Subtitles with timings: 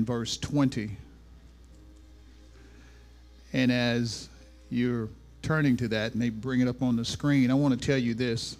[0.00, 0.96] And verse 20.
[3.52, 4.30] And as
[4.70, 5.10] you're
[5.42, 7.98] turning to that and they bring it up on the screen, I want to tell
[7.98, 8.56] you this.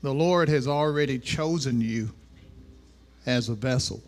[0.00, 2.08] The Lord has already chosen you
[3.26, 4.02] as a vessel.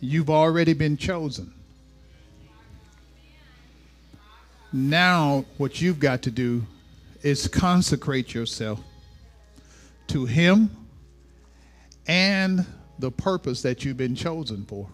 [0.00, 1.52] You've already been chosen.
[4.72, 6.64] Now, what you've got to do
[7.22, 8.80] is consecrate yourself
[10.06, 10.70] to Him
[12.06, 12.64] and
[12.98, 14.88] the purpose that you've been chosen for.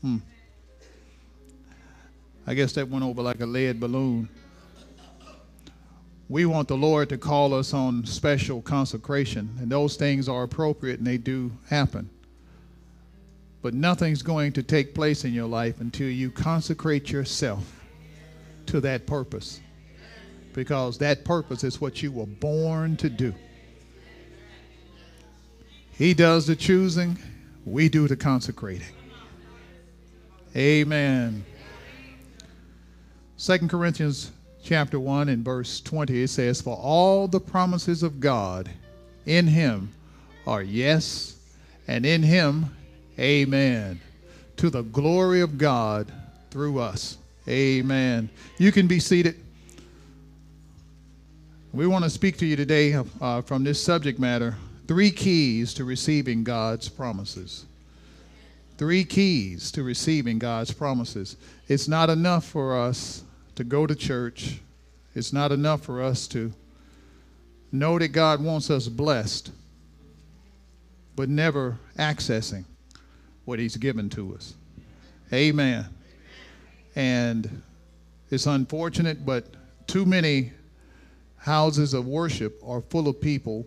[0.00, 0.18] Hmm.
[2.46, 4.28] I guess that went over like a lead balloon.
[6.28, 10.98] We want the Lord to call us on special consecration, and those things are appropriate
[10.98, 12.08] and they do happen.
[13.62, 17.80] But nothing's going to take place in your life until you consecrate yourself
[18.66, 19.60] to that purpose.
[20.52, 23.34] Because that purpose is what you were born to do.
[25.96, 27.18] He does the choosing,
[27.64, 28.88] we do the consecrating.
[30.56, 31.44] Amen.
[33.36, 38.70] Second Corinthians chapter 1 and verse 20 it says for all the promises of God
[39.26, 39.92] in him
[40.46, 41.36] are yes
[41.86, 42.74] and in him
[43.18, 44.00] amen
[44.56, 46.10] to the glory of God
[46.50, 47.18] through us.
[47.46, 48.30] Amen.
[48.58, 49.36] You can be seated.
[51.72, 54.56] We want to speak to you today uh, from this subject matter
[54.86, 57.64] Three keys to receiving God's promises.
[58.76, 61.36] Three keys to receiving God's promises.
[61.68, 63.22] It's not enough for us
[63.54, 64.60] to go to church.
[65.14, 66.52] It's not enough for us to
[67.72, 69.50] know that God wants us blessed,
[71.16, 72.64] but never accessing
[73.44, 74.54] what He's given to us.
[75.32, 75.86] Amen.
[76.94, 77.62] And
[78.30, 79.46] it's unfortunate, but
[79.86, 80.52] too many
[81.36, 83.66] houses of worship are full of people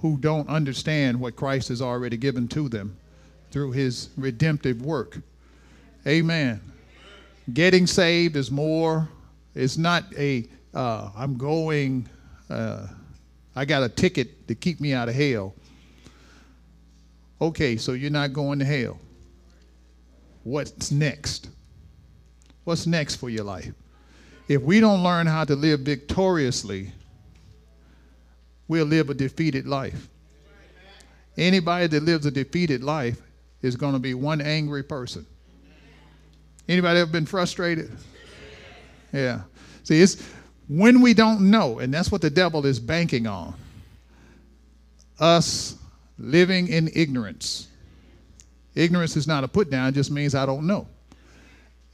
[0.00, 2.96] who don't understand what Christ has already given to them
[3.50, 5.18] through his redemptive work.
[6.06, 6.60] Amen.
[7.52, 9.08] Getting saved is more,
[9.54, 12.08] it's not a, uh, I'm going,
[12.50, 12.86] uh,
[13.54, 15.54] I got a ticket to keep me out of hell.
[17.40, 18.98] Okay, so you're not going to hell.
[20.42, 21.48] What's next?
[22.64, 23.72] What's next for your life?
[24.48, 26.92] If we don't learn how to live victoriously
[28.68, 30.08] we'll live a defeated life.
[31.36, 33.20] Anybody that lives a defeated life
[33.62, 35.26] is going to be one angry person.
[36.68, 37.90] Anybody ever been frustrated?
[39.12, 39.42] Yeah.
[39.84, 40.22] See, it's
[40.68, 43.54] when we don't know, and that's what the devil is banking on.
[45.20, 45.76] Us
[46.18, 47.68] living in ignorance.
[48.74, 50.88] Ignorance is not a put down, it just means I don't know.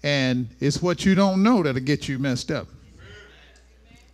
[0.03, 2.67] And it's what you don't know that'll get you messed up.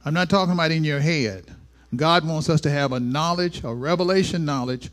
[0.04, 1.54] I'm not talking about in your head.
[1.96, 4.90] God wants us to have a knowledge, a revelation knowledge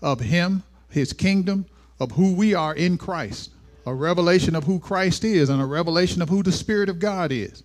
[0.00, 1.66] of Him, His kingdom,
[1.98, 3.50] of who we are in Christ,
[3.84, 7.32] a revelation of who Christ is, and a revelation of who the Spirit of God
[7.32, 7.62] is,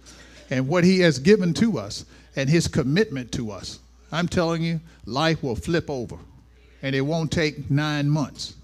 [0.49, 2.05] and what He has given to us,
[2.35, 3.79] and His commitment to us.
[4.11, 6.17] I'm telling you, life will flip over,
[6.81, 8.55] and it won't take nine months.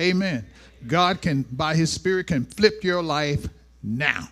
[0.00, 0.46] Amen.
[0.86, 3.48] God can, by His Spirit, can flip your life
[3.82, 4.28] now.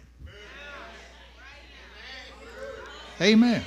[3.20, 3.62] Amen.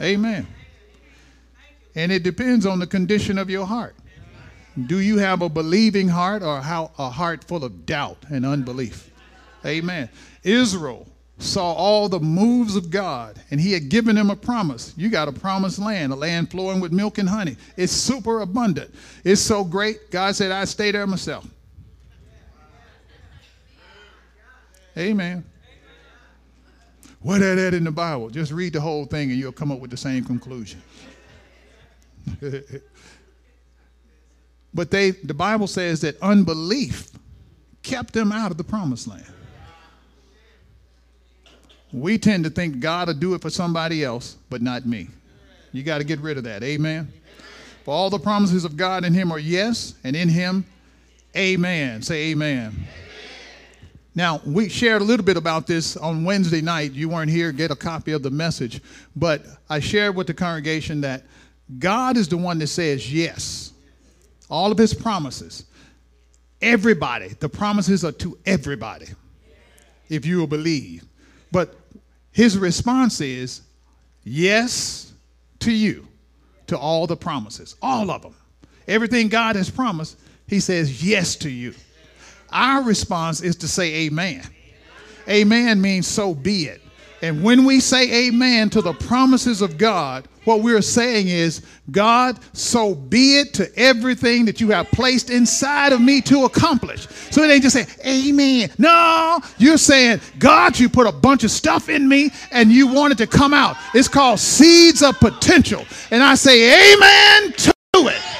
[0.00, 0.46] Amen.
[1.94, 3.94] And it depends on the condition of your heart.
[4.86, 9.10] Do you have a believing heart or how, a heart full of doubt and unbelief?
[9.64, 10.08] Amen.
[10.42, 11.06] Israel
[11.38, 14.92] saw all the moves of God and he had given them a promise.
[14.96, 17.56] You got a promised land, a land flowing with milk and honey.
[17.76, 18.92] It's super abundant.
[19.22, 20.10] It's so great.
[20.10, 21.46] God said, I stay there myself.
[24.96, 25.44] Amen.
[27.24, 28.28] What that in the Bible?
[28.28, 30.82] Just read the whole thing and you'll come up with the same conclusion.
[34.74, 37.08] but they the Bible says that unbelief
[37.82, 39.24] kept them out of the promised land.
[41.94, 45.08] We tend to think God will do it for somebody else, but not me.
[45.72, 46.62] You got to get rid of that.
[46.62, 47.10] Amen.
[47.86, 50.66] For all the promises of God in him are yes, and in him,
[51.34, 52.02] amen.
[52.02, 52.74] Say amen.
[52.74, 52.88] amen.
[54.14, 56.92] Now, we shared a little bit about this on Wednesday night.
[56.92, 58.80] You weren't here, get a copy of the message.
[59.16, 61.24] But I shared with the congregation that
[61.78, 63.72] God is the one that says yes.
[64.48, 65.64] All of his promises.
[66.62, 67.28] Everybody.
[67.28, 69.06] The promises are to everybody.
[70.08, 71.04] If you will believe.
[71.50, 71.74] But
[72.30, 73.62] his response is
[74.22, 75.12] yes
[75.60, 76.06] to you,
[76.66, 78.34] to all the promises, all of them.
[78.86, 81.74] Everything God has promised, he says yes to you.
[82.54, 84.42] Our response is to say amen.
[85.28, 86.80] Amen means so be it.
[87.20, 92.38] And when we say amen to the promises of God, what we're saying is, God,
[92.52, 97.08] so be it to everything that you have placed inside of me to accomplish.
[97.30, 98.70] So it ain't just saying, Amen.
[98.76, 103.12] No, you're saying, God, you put a bunch of stuff in me and you want
[103.12, 103.76] it to come out.
[103.94, 105.86] It's called seeds of potential.
[106.10, 108.33] And I say, Amen to it.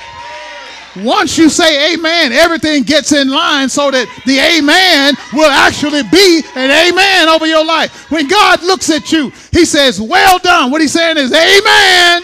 [0.96, 6.43] Once you say amen, everything gets in line so that the amen will actually be
[6.55, 8.11] an amen over your life.
[8.11, 10.70] When God looks at you, he says, Well done.
[10.70, 12.23] What he's saying is, Amen.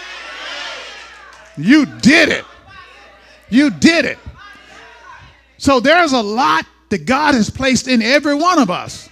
[1.57, 2.45] You did it.
[3.49, 4.19] You did it.
[5.59, 9.09] So there's a lot that God has placed in every one of us.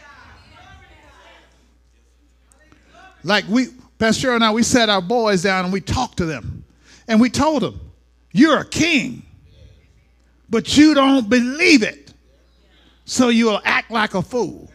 [3.25, 3.67] Like we,
[3.99, 6.65] Pastor and I, we sat our boys down and we talked to them.
[7.09, 7.81] And we told them,
[8.33, 9.25] You're a king
[10.50, 12.12] but you don't believe it.
[13.05, 14.71] So you'll act like a fool.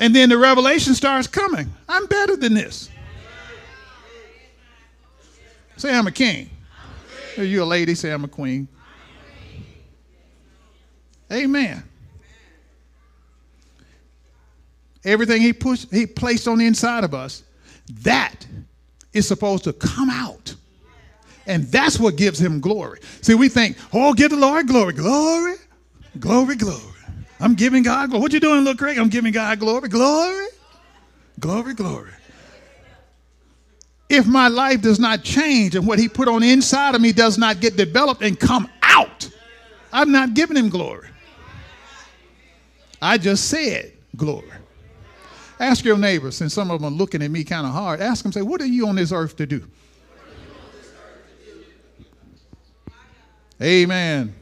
[0.00, 1.72] And then the revelation starts coming.
[1.88, 2.88] I'm better than this.
[5.76, 6.50] Say I'm a king.
[7.36, 7.94] Are you a lady?
[7.94, 8.68] Say I'm a queen.
[11.32, 11.82] Amen.
[15.04, 17.44] Everything he pushed, he placed on the inside of us,
[18.02, 18.46] that
[19.12, 20.54] is supposed to come out.
[21.48, 23.00] And that's what gives him glory.
[23.22, 25.56] See, we think, oh, give the Lord glory, glory,
[26.20, 26.82] glory, glory.
[27.40, 28.20] I'm giving God glory.
[28.20, 28.98] What you doing, little Craig?
[28.98, 30.46] I'm giving God glory, glory,
[31.40, 32.10] glory, glory.
[34.10, 37.12] If my life does not change and what he put on the inside of me
[37.12, 39.28] does not get developed and come out,
[39.92, 41.08] I'm not giving him glory.
[43.00, 44.50] I just said glory.
[45.60, 48.22] Ask your neighbors, since some of them are looking at me kind of hard, ask
[48.22, 49.66] them, say, what are you on this earth to do?
[53.62, 54.34] Amen.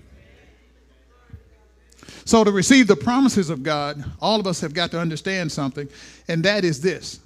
[2.24, 5.88] So, to receive the promises of God, all of us have got to understand something,
[6.28, 7.20] and that is this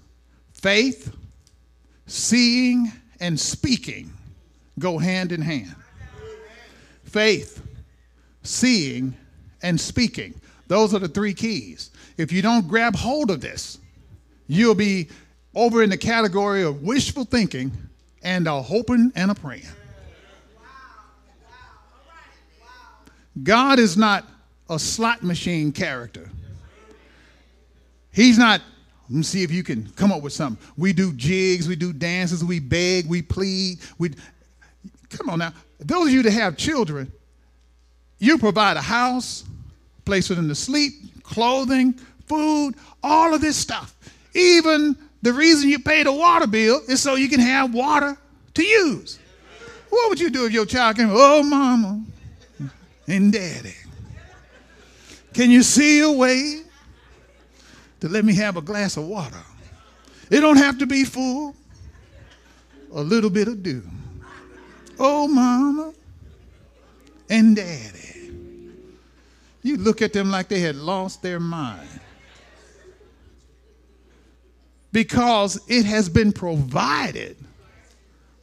[0.52, 1.14] faith,
[2.06, 4.10] seeing, and speaking
[4.78, 5.74] go hand in hand.
[7.04, 7.62] Faith,
[8.42, 9.14] seeing,
[9.62, 10.34] and speaking.
[10.68, 11.90] Those are the three keys.
[12.16, 13.78] If you don't grab hold of this,
[14.46, 15.08] you'll be
[15.54, 17.72] over in the category of wishful thinking
[18.22, 19.66] and a hoping and a praying.
[23.42, 24.26] God is not
[24.68, 26.30] a slot machine character.
[28.12, 28.60] He's not,
[29.08, 30.64] let me see if you can come up with something.
[30.76, 33.78] We do jigs, we do dances, we beg, we plead.
[33.98, 34.10] We,
[35.08, 35.52] come on now.
[35.78, 37.10] Those of you that have children,
[38.18, 39.44] you provide a house,
[40.04, 41.94] place for them to sleep, clothing,
[42.26, 43.96] food, all of this stuff.
[44.34, 48.16] Even the reason you pay the water bill is so you can have water
[48.54, 49.18] to use.
[49.88, 52.04] What would you do if your child came, oh, mama,
[53.10, 53.74] and daddy.
[55.34, 56.62] Can you see a way
[58.00, 59.42] to let me have a glass of water?
[60.30, 61.56] It don't have to be full,
[62.92, 63.82] a little bit of dew.
[64.98, 65.92] Oh, mama
[67.28, 68.32] and daddy.
[69.62, 71.88] You look at them like they had lost their mind.
[74.92, 77.36] Because it has been provided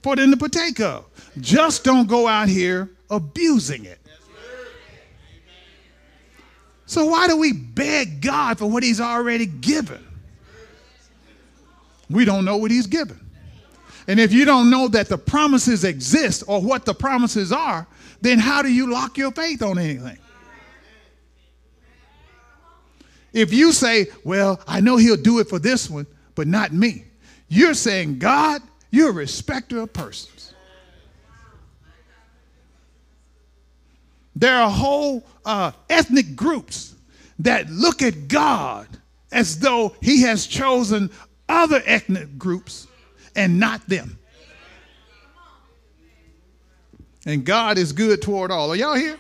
[0.04, 1.06] for them to partake of.
[1.40, 4.00] Just don't go out here abusing it.
[6.88, 10.04] So why do we beg God for what He's already given?
[12.10, 13.20] We don't know what He's given.
[14.08, 17.86] And if you don't know that the promises exist or what the promises are,
[18.22, 20.18] then how do you lock your faith on anything?
[23.34, 27.04] If you say, Well, I know He'll do it for this one, but not me,
[27.50, 30.37] you're saying, God, you're a respecter of persons.
[34.38, 36.94] There are whole uh, ethnic groups
[37.40, 38.88] that look at God
[39.32, 41.10] as though He has chosen
[41.50, 42.88] other ethnic groups
[43.36, 44.20] and not them.
[47.26, 48.72] And God is good toward all.
[48.72, 49.18] Are y'all here?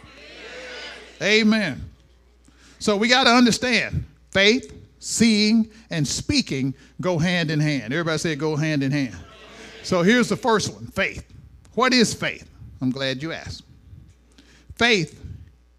[1.20, 1.90] Amen.
[2.78, 7.92] So we got to understand faith, seeing, and speaking go hand in hand.
[7.92, 9.18] Everybody say go hand in hand.
[9.82, 11.26] So here's the first one faith.
[11.74, 12.48] What is faith?
[12.82, 13.64] I'm glad you asked.
[14.78, 15.20] Faith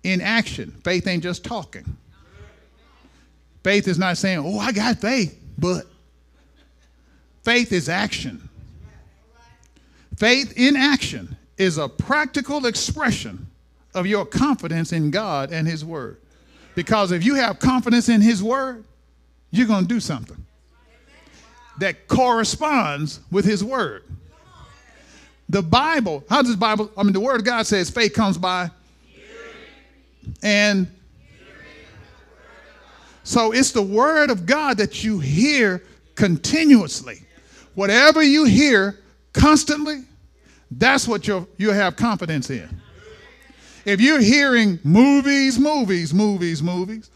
[0.02, 0.70] in action.
[0.84, 1.96] Faith ain't just talking.
[3.62, 5.86] Faith is not saying, oh, I got faith, but
[7.42, 8.48] faith is action.
[10.16, 13.46] Faith in action is a practical expression
[13.94, 16.20] of your confidence in God and His Word.
[16.74, 18.84] Because if you have confidence in His Word,
[19.50, 20.44] you're going to do something
[21.78, 24.04] that corresponds with His Word.
[25.48, 28.38] The Bible, how does the Bible, I mean, the Word of God says faith comes
[28.38, 28.70] by
[30.42, 30.86] and
[33.22, 35.82] so it's the Word of God that you hear
[36.14, 37.20] continuously.
[37.74, 38.98] Whatever you hear
[39.32, 40.04] constantly,
[40.70, 42.68] that's what you you have confidence in.
[43.84, 47.10] If you're hearing movies, movies, movies, movies,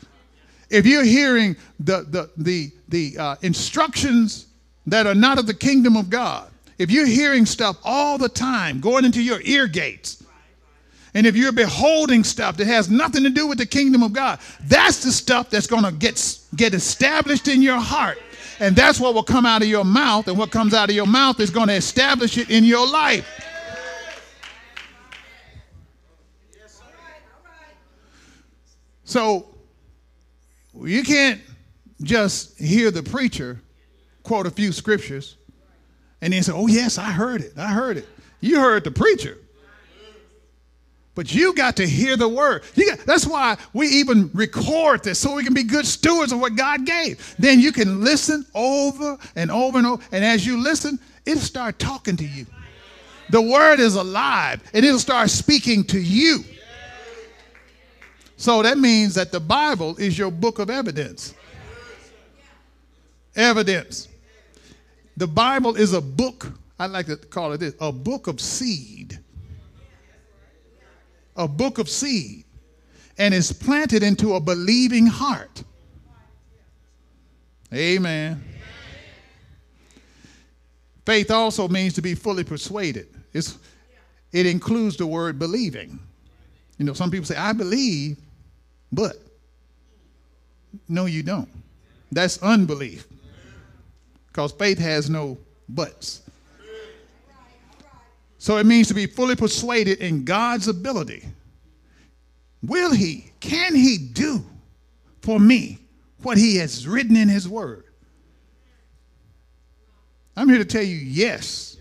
[0.73, 4.47] if you're hearing the, the, the, the uh, instructions
[4.87, 8.81] that are not of the kingdom of God, if you're hearing stuff all the time
[8.81, 10.22] going into your ear gates,
[11.15, 14.39] and if you're beholding stuff that has nothing to do with the kingdom of God,
[14.63, 18.19] that's the stuff that's going to get, get established in your heart.
[18.61, 20.29] And that's what will come out of your mouth.
[20.29, 23.29] And what comes out of your mouth is going to establish it in your life.
[29.05, 29.55] So
[30.75, 31.41] you can't
[32.03, 33.61] just hear the preacher
[34.23, 35.37] quote a few scriptures
[36.23, 37.53] and then say, Oh, yes, I heard it.
[37.59, 38.09] I heard it.
[38.41, 39.37] You heard the preacher.
[41.15, 42.63] But you got to hear the word.
[42.75, 46.57] Got, that's why we even record this so we can be good stewards of what
[46.57, 47.35] God gave.
[47.39, 50.03] Then you can listen over and over and over.
[50.11, 52.47] And as you listen, it'll start talking to you.
[53.29, 56.45] The word is alive and it'll start speaking to you.
[58.37, 61.35] So that means that the Bible is your book of evidence.
[63.37, 64.09] Evidence.
[65.17, 69.22] The Bible is a book, I like to call it this, a book of seed.
[71.37, 72.45] A book of seed.
[73.19, 75.63] And is planted into a believing heart.
[77.73, 78.43] Amen.
[81.05, 83.09] Faith also means to be fully persuaded.
[83.33, 83.59] It's,
[84.33, 85.99] it includes the word believing.
[86.79, 88.19] You know, some people say, I believe,
[88.91, 89.17] but.
[90.89, 91.49] No, you don't.
[92.11, 93.07] That's unbelief.
[94.29, 96.22] Because faith has no buts.
[98.43, 101.23] So it means to be fully persuaded in God's ability.
[102.61, 104.45] Will He, can He do
[105.21, 105.79] for me
[106.23, 107.85] what He has written in His Word?
[110.37, 111.77] I'm here to tell you yes.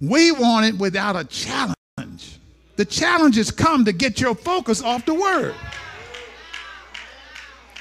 [0.00, 2.40] We want it without a challenge.
[2.74, 5.54] The challenges come to get your focus off the Word.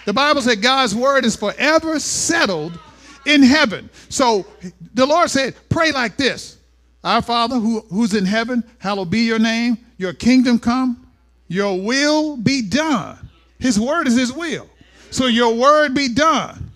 [0.06, 2.78] The Bible said God's word is forever settled
[3.26, 3.90] in heaven.
[4.10, 4.46] So
[4.94, 6.59] the Lord said, pray like this
[7.04, 11.08] Our Father who, who's in heaven, hallowed be your name, your kingdom come,
[11.48, 13.30] your will be done.
[13.60, 14.70] His word is his will.
[15.12, 16.70] So your word be done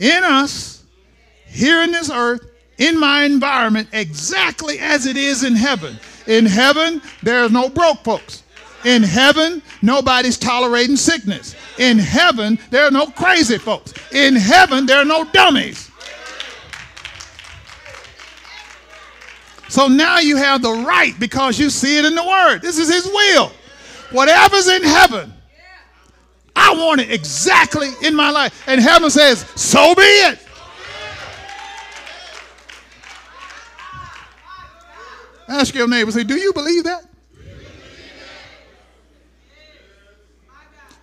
[0.00, 0.82] in us,
[1.46, 2.46] here in this earth,
[2.78, 5.98] in my environment, exactly as it is in heaven.
[6.26, 8.42] In heaven, there's no broke folks.
[8.84, 11.54] In heaven, nobody's tolerating sickness.
[11.78, 13.92] In heaven, there are no crazy folks.
[14.12, 15.89] In heaven, there are no dummies.
[19.70, 22.58] So now you have the right because you see it in the Word.
[22.58, 23.52] This is His will.
[24.10, 25.32] Whatever's in heaven,
[26.56, 28.64] I want it exactly in my life.
[28.66, 30.40] And heaven says, So be it.
[35.46, 37.04] Ask your neighbor, say, Do you believe that?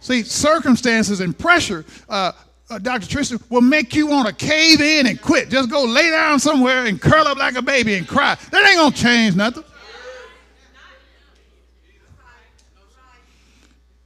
[0.02, 2.34] See, circumstances and pressure, uh,
[2.70, 3.08] uh, Dr.
[3.08, 5.50] Tristan, will make you want to cave in and quit.
[5.50, 8.38] Just go lay down somewhere and curl up like a baby and cry.
[8.52, 9.64] That ain't going to change nothing.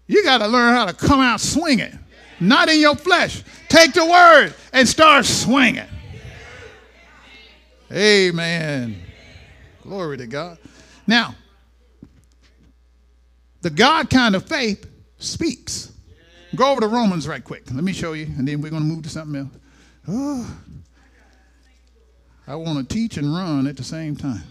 [0.07, 1.97] You got to learn how to come out swinging,
[2.39, 3.43] not in your flesh.
[3.69, 5.87] Take the word and start swinging.
[7.91, 9.01] Amen.
[9.81, 10.57] Glory to God.
[11.07, 11.35] Now,
[13.61, 14.85] the God kind of faith
[15.17, 15.91] speaks.
[16.55, 17.63] Go over to Romans right quick.
[17.72, 19.50] Let me show you, and then we're going to move to something
[20.08, 20.48] else.
[22.48, 24.43] I want to teach and run at the same time.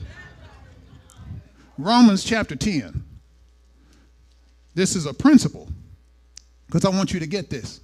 [1.76, 3.04] Romans chapter 10.
[4.74, 5.68] This is a principle
[6.66, 7.80] because I want you to get this.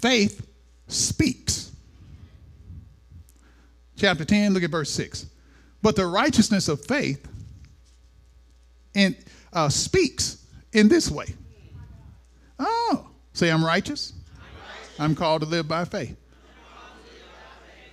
[0.00, 0.46] Faith
[0.88, 1.72] speaks.
[3.96, 5.26] Chapter 10, look at verse 6.
[5.82, 7.26] But the righteousness of faith
[8.94, 9.16] and,
[9.52, 11.34] uh, speaks in this way.
[12.58, 14.14] Oh, Say, I'm righteous.
[14.98, 16.16] I'm called to live by faith.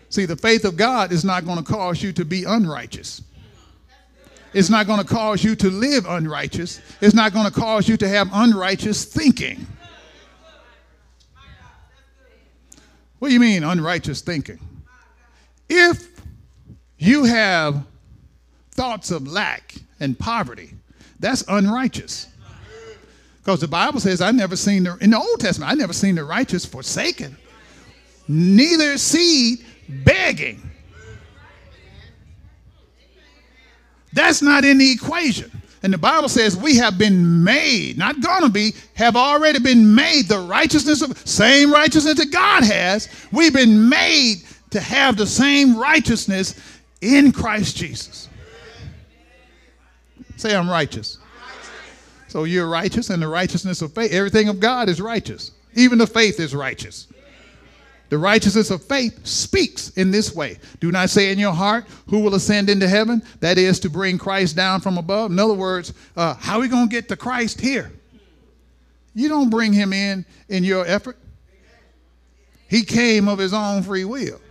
[0.07, 3.21] See, the faith of God is not going to cause you to be unrighteous.
[4.53, 6.79] It's not going to cause you to live unrighteous.
[7.01, 9.67] It's not going to cause you to have unrighteous thinking.
[13.19, 14.59] What do you mean, unrighteous thinking?
[15.67, 16.21] If
[16.97, 17.83] you have
[18.71, 20.69] thoughts of lack and poverty,
[21.19, 22.27] that's unrighteous.
[23.43, 26.15] Because the Bible says, I never seen the, in the Old Testament, I never seen
[26.15, 27.35] the righteous forsaken,
[28.29, 30.71] neither seed begging.
[34.13, 35.51] That's not in the equation.
[35.81, 40.29] And the Bible says we have been made, not gonna be, have already been made
[40.29, 43.09] the righteousness of same righteousness that God has.
[43.33, 46.55] We've been made to have the same righteousness
[47.01, 48.29] in Christ Jesus.
[50.37, 51.17] Say, I'm righteous.
[52.33, 55.51] So you're righteous, and the righteousness of faith, everything of God is righteous.
[55.75, 57.05] Even the faith is righteous.
[58.09, 60.57] The righteousness of faith speaks in this way.
[60.79, 63.21] Do not say in your heart, Who will ascend into heaven?
[63.41, 65.29] That is to bring Christ down from above.
[65.29, 67.91] In other words, uh, how are we going to get to Christ here?
[69.13, 71.19] You don't bring him in in your effort.
[72.67, 74.41] He came of his own free will.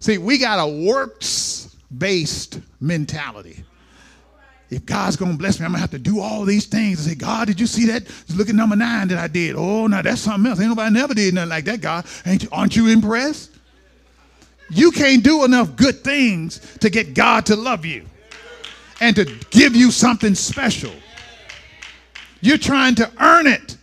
[0.00, 3.62] See, we got a works based mentality
[4.74, 7.06] if God's to bless me, I'm to have to do all these things.
[7.06, 8.04] I say, God, did you see that?
[8.04, 9.54] Just look at number nine that I did.
[9.56, 10.58] Oh, now that's something else.
[10.58, 12.04] Ain't nobody never did nothing like that, God.
[12.26, 13.52] Ain't you, aren't you impressed?
[14.70, 18.04] You can't do enough good things to get God to love you
[19.00, 20.92] and to give you something special.
[22.40, 23.76] You're trying to earn it.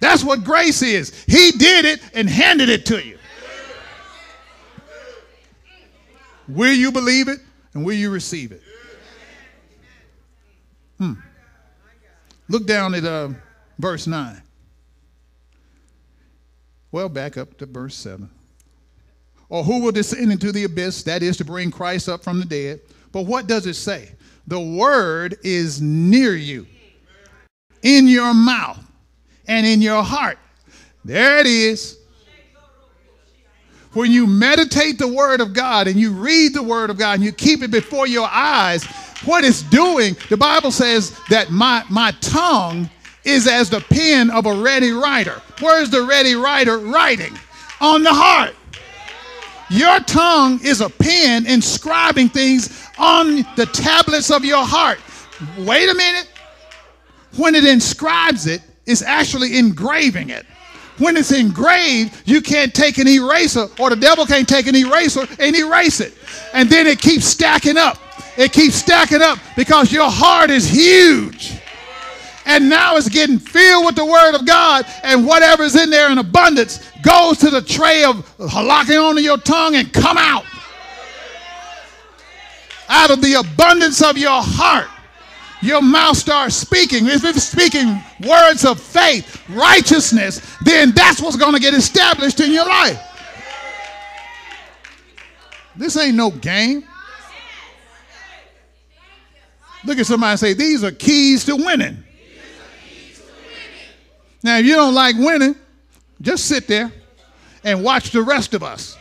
[0.00, 1.24] That's what grace is.
[1.26, 3.18] He did it and handed it to you.
[6.48, 7.38] Will you believe it
[7.74, 8.62] and will you receive it?
[10.98, 11.14] Hmm.
[12.48, 13.30] Look down at uh,
[13.78, 14.42] verse 9.
[16.90, 18.28] Well, back up to verse 7.
[19.50, 21.02] Or who will descend into the abyss?
[21.02, 22.80] That is to bring Christ up from the dead.
[23.12, 24.10] But what does it say?
[24.46, 26.66] The word is near you,
[27.82, 28.82] in your mouth
[29.46, 30.38] and in your heart.
[31.04, 31.97] There it is.
[33.98, 37.24] When you meditate the word of God and you read the word of God and
[37.24, 38.84] you keep it before your eyes,
[39.24, 42.88] what it's doing, the Bible says that my, my tongue
[43.24, 45.42] is as the pen of a ready writer.
[45.58, 47.36] Where's the ready writer writing?
[47.80, 48.54] On the heart.
[49.68, 55.00] Your tongue is a pen inscribing things on the tablets of your heart.
[55.58, 56.30] Wait a minute.
[57.36, 60.46] When it inscribes it, it's actually engraving it.
[60.98, 65.26] When it's engraved, you can't take an eraser, or the devil can't take an eraser
[65.38, 66.12] and erase it.
[66.52, 67.98] And then it keeps stacking up.
[68.36, 71.60] It keeps stacking up because your heart is huge.
[72.46, 76.18] And now it's getting filled with the word of God, and whatever's in there in
[76.18, 80.44] abundance goes to the tray of locking onto your tongue and come out.
[82.88, 84.88] Out of the abundance of your heart,
[85.60, 87.06] your mouth starts speaking.
[87.06, 92.52] If it's speaking words of faith, righteousness, then that's what's going to get established in
[92.52, 93.00] your life.
[95.76, 96.84] This ain't no game.
[99.84, 102.04] Look at somebody and say, These are keys to winning.
[104.42, 105.56] Now, if you don't like winning,
[106.20, 106.92] just sit there
[107.64, 108.96] and watch the rest of us.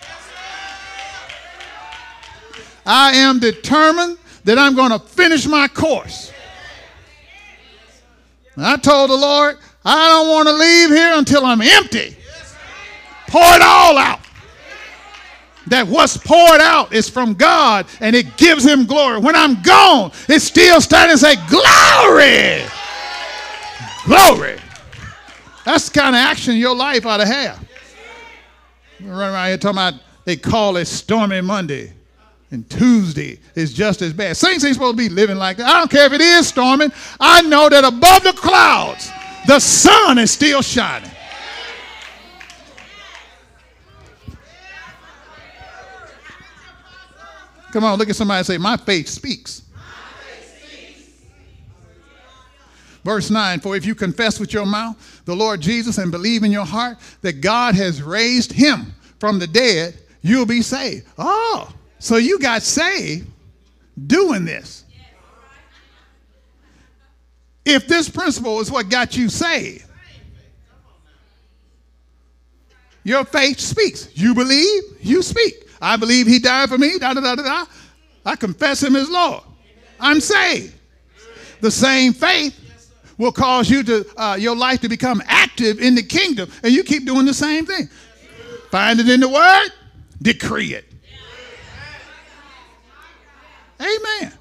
[2.86, 6.32] I am determined that I'm going to finish my course.
[8.58, 12.18] And I told the Lord, I don't want to leave here until I'm empty.
[13.28, 14.20] Pour it all out
[15.68, 19.20] that what's poured out is from God and it gives him glory.
[19.20, 22.66] When I'm gone, it's still standing and say, Glory!
[24.06, 24.60] Glory!
[25.66, 27.64] That's the kind of action your life ought to have.
[29.00, 29.94] Running around here talking about
[30.26, 31.94] they call it stormy Monday.
[32.52, 34.38] And Tuesday is just as bad.
[34.38, 35.68] Saints ain't supposed to be living like that.
[35.68, 36.92] I don't care if it is storming.
[37.20, 39.12] I know that above the clouds,
[39.48, 41.12] the sun is still shining.
[47.72, 49.64] Come on, look at somebody and say, My faith speaks.
[53.04, 56.52] Verse 9 For if you confess with your mouth the Lord Jesus and believe in
[56.52, 61.08] your heart that God has raised him from the dead, you'll be saved.
[61.18, 63.28] Oh, so you got saved
[64.06, 64.84] doing this.
[67.66, 69.86] If this principle is what got you saved,
[73.04, 74.10] your faith speaks.
[74.16, 75.68] You believe, you speak.
[75.82, 76.98] I believe he died for me.
[77.00, 77.66] Da, da, da, da, da.
[78.26, 79.44] I confess him as Lord.
[80.00, 80.74] I'm saved.
[81.62, 82.58] The same faith
[83.18, 86.84] will cause you to uh, your life to become active in the kingdom, and you
[86.84, 87.90] keep doing the same thing.
[88.72, 89.70] Find it in the Word,
[90.22, 90.87] decree it.
[93.80, 94.34] Amen.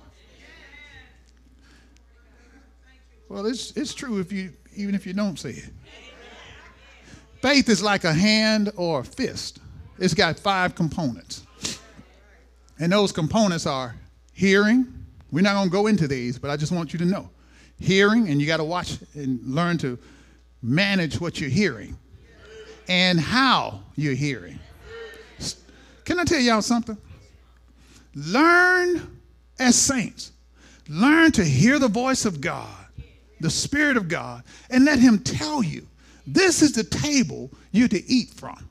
[3.29, 5.70] Well, it's, it's true if you even if you don't say it.
[7.42, 9.61] Faith is like a hand or a fist.
[9.99, 11.46] It's got five components.
[12.79, 13.94] And those components are
[14.33, 14.87] hearing.
[15.33, 17.31] We're not going to go into these, but I just want you to know.
[17.79, 19.99] Hearing, and you got to watch and learn to
[20.62, 21.96] manage what you're hearing
[22.88, 24.59] and how you're hearing.
[26.05, 26.96] Can I tell y'all something?
[28.14, 29.15] Learn
[29.59, 30.33] as saints,
[30.88, 32.87] learn to hear the voice of God,
[33.40, 35.87] the Spirit of God, and let Him tell you
[36.27, 38.69] this is the table you're to eat from.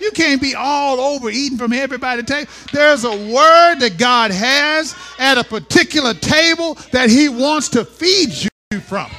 [0.00, 2.50] You can't be all over eating from everybody's table.
[2.72, 8.30] There's a word that God has at a particular table that He wants to feed
[8.70, 9.10] you from.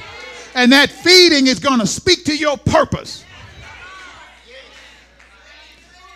[0.54, 3.24] And that feeding is going to speak to your purpose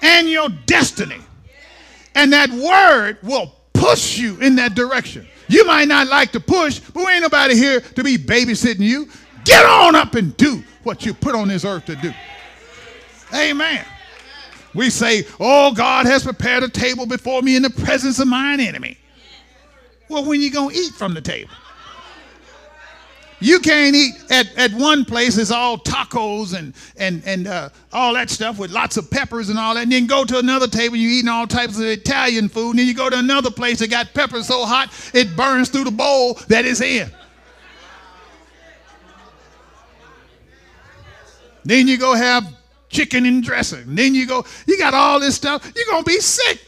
[0.03, 1.20] and your destiny.
[2.14, 5.27] And that word will push you in that direction.
[5.48, 9.09] You might not like to push, but we ain't nobody here to be babysitting you.
[9.44, 12.12] Get on up and do what you put on this earth to do.
[13.35, 13.85] Amen.
[14.74, 18.61] We say, Oh, God has prepared a table before me in the presence of mine
[18.61, 18.96] enemy.
[20.09, 21.50] Well, when you going to eat from the table?
[23.44, 28.14] You can't eat at, at one place, it's all tacos and, and, and uh, all
[28.14, 29.83] that stuff with lots of peppers and all that.
[29.83, 32.70] And then go to another table, you're eating all types of Italian food.
[32.70, 35.85] And then you go to another place that got peppers so hot it burns through
[35.85, 37.11] the bowl that it's in.
[41.66, 42.50] Then you go have
[42.88, 43.94] chicken and dressing.
[43.94, 46.64] Then you go, you got all this stuff, you're going to be sick.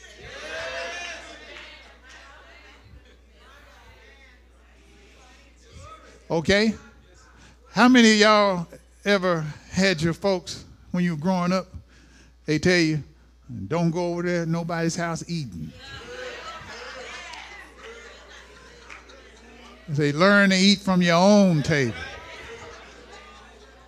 [6.31, 6.75] Okay?
[7.73, 8.67] How many of y'all
[9.05, 11.67] ever had your folks when you were growing up?
[12.47, 13.03] They tell you,
[13.69, 15.73] don't go over there nobody's house eating.
[19.89, 21.95] They learn to eat from your own table.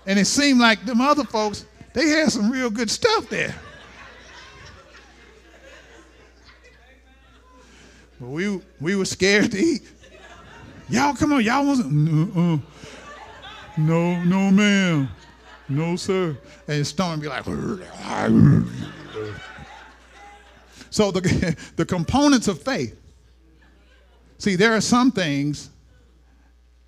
[0.06, 3.54] And it seemed like them other folks, they had some real good stuff there.
[8.20, 9.82] But we, we were scared to eat.
[10.88, 12.36] Y'all come on, y'all wasn't.
[12.36, 12.58] Uh, uh,
[13.76, 15.08] no, no, ma'am.
[15.68, 16.36] No, sir.
[16.66, 17.44] And stomach be like.
[20.90, 22.98] so the, the components of faith.
[24.38, 25.68] See, there are some things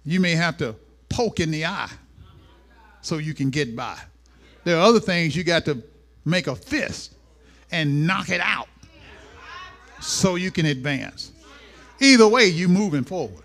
[0.05, 0.75] you may have to
[1.09, 1.91] poke in the eye
[3.03, 3.99] so you can get by.
[4.65, 5.83] There are other things you got to
[6.25, 7.15] make a fist
[7.71, 8.69] and knock it out
[10.01, 11.33] so you can advance.
[12.01, 13.45] Either way, you're moving forward.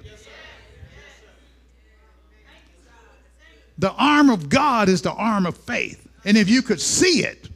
[3.77, 6.07] The arm of God is the arm of faith.
[6.23, 7.49] And if you could see it,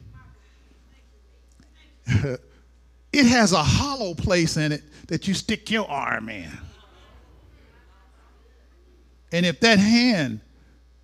[3.12, 6.50] it has a hollow place in it that you stick your arm in.
[9.32, 10.40] And if that hand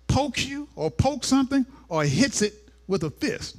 [0.07, 2.53] pokes you or pokes something or hits it
[2.87, 3.57] with a fist,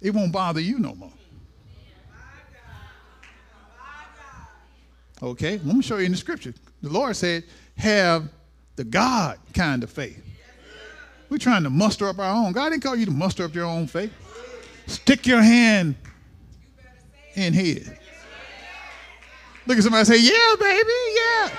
[0.00, 1.12] it won't bother you no more.
[5.22, 6.52] Okay, let me show you in the scripture.
[6.82, 7.44] The Lord said,
[7.76, 8.28] have
[8.76, 10.22] the God kind of faith.
[11.28, 12.52] We're trying to muster up our own.
[12.52, 14.12] God didn't call you to muster up your own faith.
[14.86, 15.96] Stick your hand
[17.34, 17.90] in his.
[19.66, 21.50] Look at somebody say, Yeah, baby, yeah.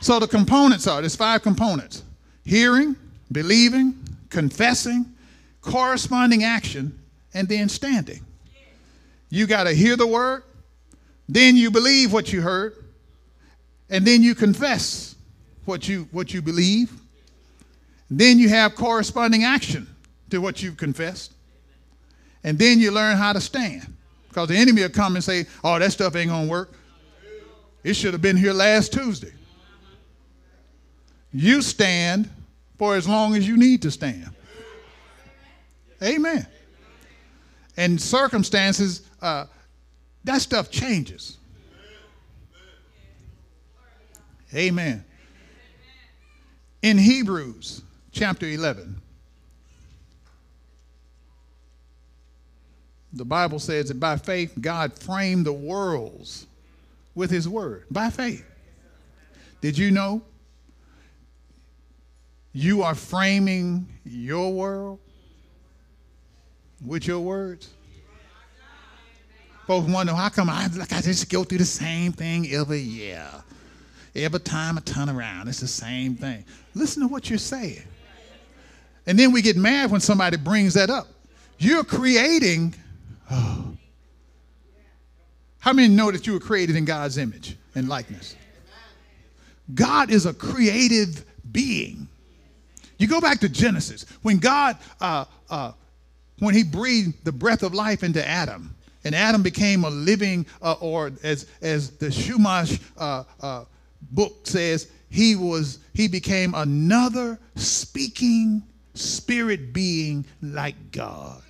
[0.00, 2.04] So the components are there's five components
[2.44, 2.94] hearing,
[3.32, 3.94] believing,
[4.30, 5.04] confessing,
[5.60, 6.96] corresponding action,
[7.34, 8.24] and then standing.
[9.28, 10.44] You got to hear the word,
[11.28, 12.84] then you believe what you heard,
[13.90, 15.16] and then you confess
[15.64, 16.92] what you, what you believe,
[18.10, 19.86] then you have corresponding action
[20.30, 21.32] to what you've confessed.
[22.44, 23.92] And then you learn how to stand.
[24.28, 26.72] Because the enemy will come and say, oh, that stuff ain't going to work.
[27.82, 29.32] It should have been here last Tuesday.
[31.32, 32.30] You stand
[32.78, 34.30] for as long as you need to stand.
[36.02, 36.46] Amen.
[37.76, 39.46] And circumstances, uh,
[40.24, 41.38] that stuff changes.
[44.54, 45.04] Amen.
[46.82, 47.82] In Hebrews
[48.16, 49.00] chapter 11.
[53.12, 56.46] The Bible says that by faith, God framed the worlds
[57.14, 57.84] with his word.
[57.90, 58.44] By faith.
[59.60, 60.22] Did you know
[62.52, 64.98] you are framing your world
[66.84, 67.70] with your words?
[69.66, 73.26] Folks wonder how come I like I just go through the same thing every year.
[74.14, 76.44] Every time I turn around, it's the same thing.
[76.74, 77.82] Listen to what you're saying.
[79.06, 81.06] And then we get mad when somebody brings that up.
[81.58, 82.74] You're creating,
[83.30, 83.76] oh,
[85.58, 88.36] How many know that you were created in God's image and likeness?
[89.74, 92.08] God is a creative being.
[92.98, 95.72] You go back to Genesis when God, uh, uh,
[96.38, 100.74] when He breathed the breath of life into Adam, and Adam became a living, uh,
[100.80, 103.64] or as as the Chumash uh, uh,
[104.10, 108.62] book says, he was he became another speaking
[108.96, 111.42] spirit being like God.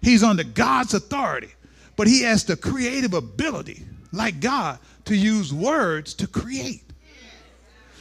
[0.00, 1.50] He's under God's authority,
[1.96, 6.84] but he has the creative ability, like God, to use words to create.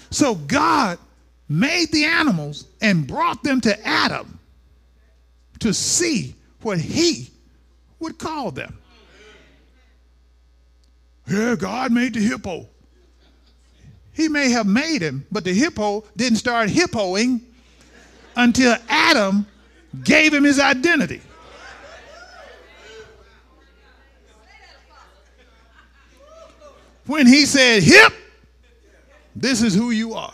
[0.10, 1.00] So God
[1.50, 4.39] made the animals and brought them to Adam
[5.60, 7.30] to see what he
[8.00, 8.78] would call them.
[11.28, 12.67] Yeah, God made the hippo.
[14.13, 17.41] He may have made him, but the hippo didn't start hippoing
[18.38, 19.45] until Adam
[20.04, 21.21] gave him his identity.
[27.08, 28.13] When he said, Hip,
[29.36, 30.34] this is who you are.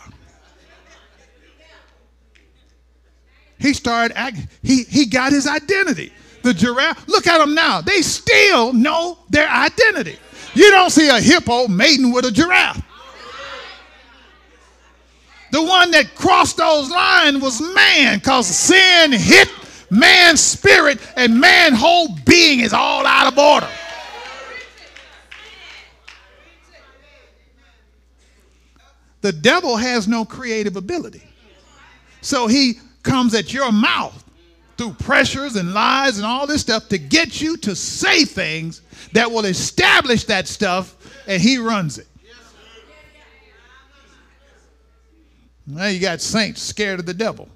[3.58, 6.12] He started acting, he, he got his identity.
[6.42, 7.80] The giraffe, look at them now.
[7.80, 10.18] They still know their identity.
[10.52, 12.82] You don't see a hippo mating with a giraffe.
[15.54, 19.48] The one that crossed those lines was man because sin hit
[19.88, 23.68] man's spirit and man's whole being is all out of order.
[29.20, 31.22] The devil has no creative ability.
[32.20, 34.24] So he comes at your mouth
[34.76, 39.30] through pressures and lies and all this stuff to get you to say things that
[39.30, 40.96] will establish that stuff,
[41.28, 42.08] and he runs it.
[45.66, 47.48] Now you got saints scared of the devil.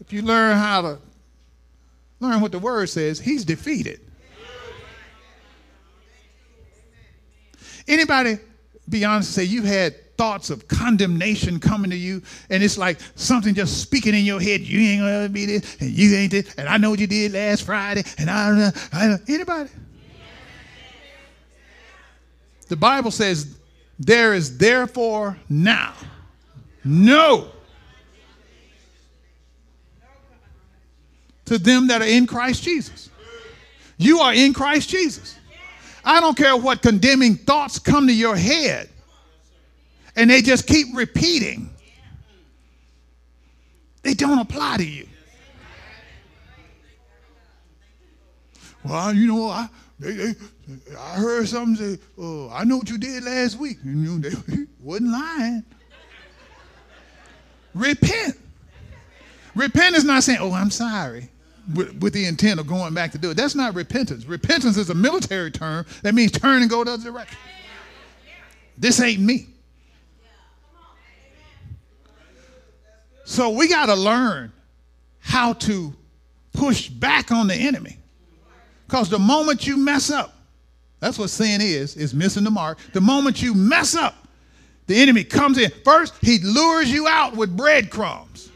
[0.00, 0.98] If you learn how to
[2.20, 4.00] learn what the word says, he's defeated.
[7.88, 8.38] Anybody
[8.88, 13.54] be honest say you've had thoughts of condemnation coming to you, and it's like something
[13.54, 14.60] just speaking in your head.
[14.62, 17.32] You ain't gonna be this, and you ain't this, and I know what you did
[17.32, 18.70] last Friday, and I don't know.
[18.92, 19.70] I don't, anybody?
[22.68, 23.55] The Bible says
[23.98, 25.94] there is therefore now
[26.84, 27.48] no
[31.46, 33.08] to them that are in Christ Jesus.
[33.98, 35.38] You are in Christ Jesus.
[36.04, 38.88] I don't care what condemning thoughts come to your head
[40.16, 41.70] and they just keep repeating.
[44.02, 45.06] They don't apply to you.
[48.84, 50.34] Well, you know, I, they, they,
[50.98, 53.78] I heard something say, oh, I know what you did last week.
[53.84, 55.64] You know, they wasn't lying.
[57.74, 58.38] Repent.
[59.54, 61.30] Repent is not saying, oh, I'm sorry
[61.74, 63.36] with, with, the intent of going back to do it.
[63.36, 64.24] That's not repentance.
[64.26, 67.38] Repentance is a military term that means turn and go the other direction.
[68.78, 69.46] This ain't me.
[73.24, 74.52] So we got to learn
[75.18, 75.92] how to
[76.52, 77.95] push back on the enemy.
[78.86, 80.34] Because the moment you mess up,
[81.00, 82.78] that's what sin is, is missing the mark.
[82.92, 84.14] The moment you mess up,
[84.86, 85.70] the enemy comes in.
[85.84, 88.50] First, he lures you out with breadcrumbs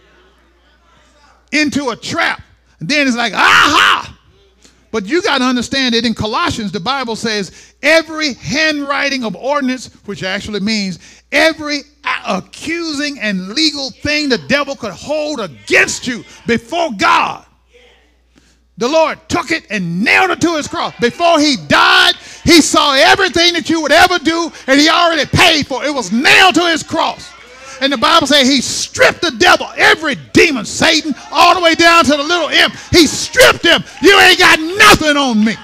[1.52, 2.42] into a trap
[2.80, 4.16] and then it's like, aha!
[4.90, 9.94] But you got to understand that in Colossians, the Bible says every handwriting of ordinance,
[10.06, 10.98] which actually means
[11.30, 11.82] every
[12.26, 17.46] accusing and legal thing the devil could hold against you before God.
[18.80, 20.94] The Lord took it and nailed it to his cross.
[21.00, 22.14] Before he died,
[22.44, 25.88] he saw everything that you would ever do, and he already paid for it.
[25.88, 27.30] It was nailed to his cross.
[27.82, 32.04] And the Bible says he stripped the devil, every demon, Satan, all the way down
[32.04, 32.74] to the little imp.
[32.90, 33.84] He stripped him.
[34.00, 35.56] You ain't got nothing on me.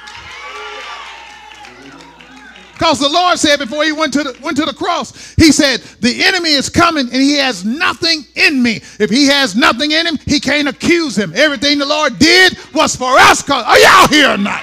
[2.76, 5.80] Because the Lord said before he went to, the, went to the cross, he said,
[6.00, 8.82] The enemy is coming and he has nothing in me.
[9.00, 11.32] If he has nothing in him, he can't accuse him.
[11.34, 13.48] Everything the Lord did was for us.
[13.48, 14.62] Are y'all here or not?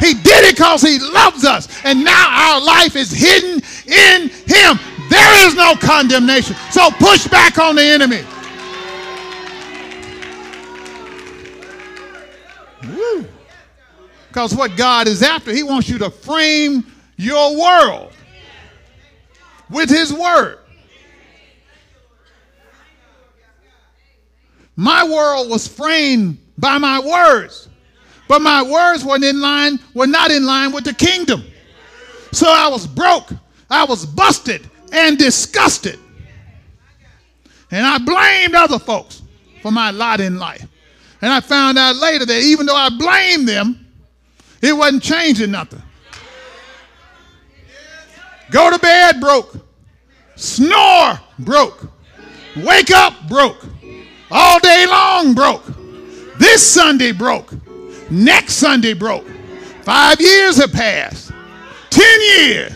[0.00, 1.66] He did it because he loves us.
[1.84, 4.78] And now our life is hidden in him.
[5.08, 6.56] There is no condemnation.
[6.70, 8.22] So push back on the enemy.
[14.28, 16.84] Because what God is after, He wants you to frame
[17.16, 18.12] your world
[19.70, 20.58] with His Word.
[24.76, 27.68] My world was framed by my words,
[28.26, 31.44] but my words weren't in line, were not in line with the kingdom.
[32.32, 33.30] So I was broke,
[33.70, 35.98] I was busted, and disgusted.
[37.70, 39.22] And I blamed other folks
[39.62, 40.66] for my lot in life.
[41.22, 43.86] And I found out later that even though I blamed them,
[44.60, 45.82] it wasn't changing nothing.
[48.54, 49.52] Go to bed broke.
[50.36, 51.90] Snore broke.
[52.54, 53.66] Wake up broke.
[54.30, 55.64] All day long broke.
[56.38, 57.52] This Sunday broke.
[58.12, 59.26] Next Sunday broke.
[59.82, 61.32] Five years have passed.
[61.90, 62.72] Ten years.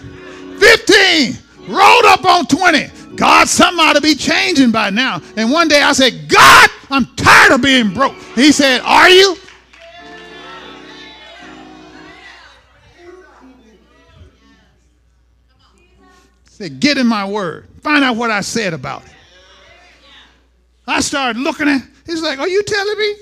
[0.58, 1.38] Fifteen.
[1.68, 3.14] Rolled up on 20.
[3.14, 5.22] God, something ought to be changing by now.
[5.36, 8.14] And one day I said, God, I'm tired of being broke.
[8.34, 9.36] He said, Are you?
[16.58, 17.68] Said, Get in my word.
[17.82, 19.12] Find out what I said about it.
[20.86, 23.14] I started looking at He's like, Are you telling me?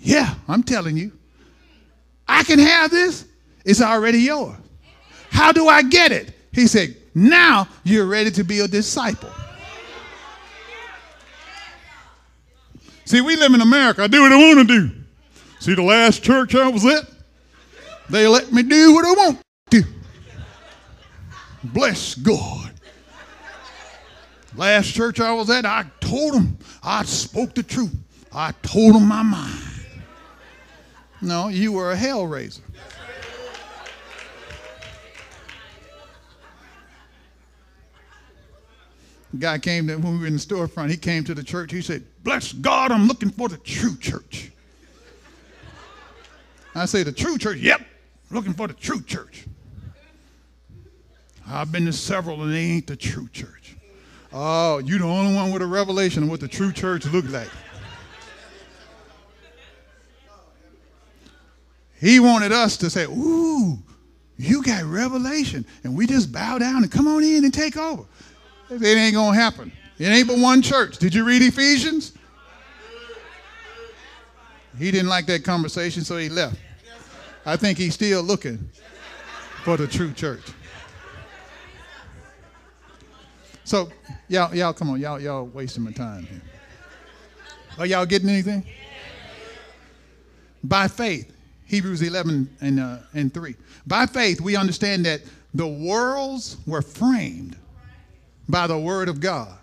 [0.00, 1.12] Yeah, I'm telling you.
[2.26, 3.26] I can have this.
[3.64, 4.56] It's already yours.
[5.30, 6.32] How do I get it?
[6.52, 9.30] He said, Now you're ready to be a disciple.
[13.04, 14.04] See, we live in America.
[14.04, 14.90] I do what I want to do.
[15.60, 17.04] See, the last church I was at,
[18.08, 19.44] they let me do what I want.
[21.64, 22.72] Bless God.
[24.56, 27.94] Last church I was at, I told them, I spoke the truth.
[28.32, 29.62] I told them my mind.
[31.20, 32.62] No, you were a hell raiser.
[39.38, 41.72] guy came to, when we were in the storefront, he came to the church.
[41.72, 44.50] He said, Bless God, I'm looking for the true church.
[46.74, 47.58] I say, The true church?
[47.58, 47.82] Yep,
[48.30, 49.46] looking for the true church.
[51.46, 53.76] I've been to several and they ain't the true church.
[54.32, 57.48] Oh, you the only one with a revelation of what the true church looked like.
[62.00, 63.78] He wanted us to say, Ooh,
[64.36, 65.64] you got revelation.
[65.84, 68.04] And we just bow down and come on in and take over.
[68.70, 69.72] It ain't going to happen.
[69.98, 70.98] It ain't but one church.
[70.98, 72.12] Did you read Ephesians?
[74.78, 76.56] He didn't like that conversation, so he left.
[77.46, 78.70] I think he's still looking
[79.62, 80.42] for the true church.
[83.64, 83.88] So,
[84.28, 86.42] y'all, y'all, come on, y'all, y'all wasting my time here.
[87.78, 88.62] Are y'all getting anything?
[90.62, 93.56] By faith, Hebrews 11 and, uh, and 3.
[93.86, 95.22] By faith, we understand that
[95.54, 97.56] the worlds were framed
[98.50, 99.56] by the word of God,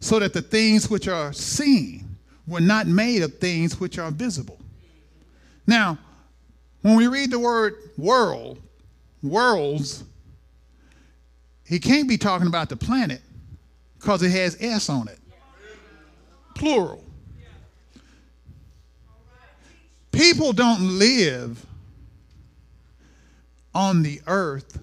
[0.00, 2.16] so that the things which are seen
[2.48, 4.58] were not made of things which are visible.
[5.68, 5.98] Now,
[6.82, 8.58] when we read the word world,
[9.22, 10.02] worlds,
[11.64, 13.20] he can't be talking about the planet
[13.98, 15.18] because it has S on it.
[16.54, 17.04] Plural.
[20.12, 21.64] People don't live
[23.74, 24.78] on the earth,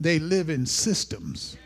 [0.00, 1.58] they live in systems.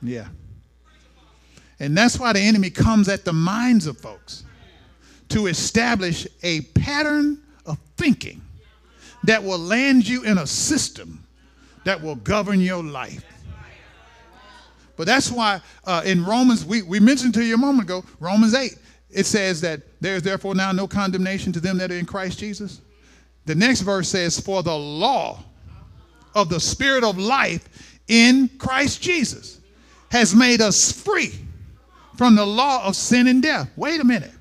[0.00, 0.28] Yeah.
[1.80, 4.44] And that's why the enemy comes at the minds of folks
[5.30, 8.40] to establish a pattern of thinking
[9.24, 11.23] that will land you in a system
[11.84, 13.24] that will govern your life.
[14.96, 18.54] But that's why uh, in Romans, we, we mentioned to you a moment ago, Romans
[18.54, 18.76] 8,
[19.10, 22.38] it says that there is therefore now no condemnation to them that are in Christ
[22.38, 22.80] Jesus.
[23.46, 25.42] The next verse says, For the law
[26.34, 29.60] of the Spirit of life in Christ Jesus
[30.10, 31.32] has made us free
[32.16, 33.70] from the law of sin and death.
[33.76, 34.32] Wait a minute.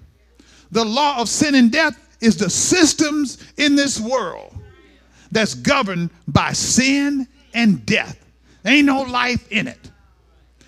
[0.71, 4.52] The law of sin and death is the systems in this world
[5.33, 8.19] that's governed by sin and death.
[8.65, 9.91] Ain't no life in it.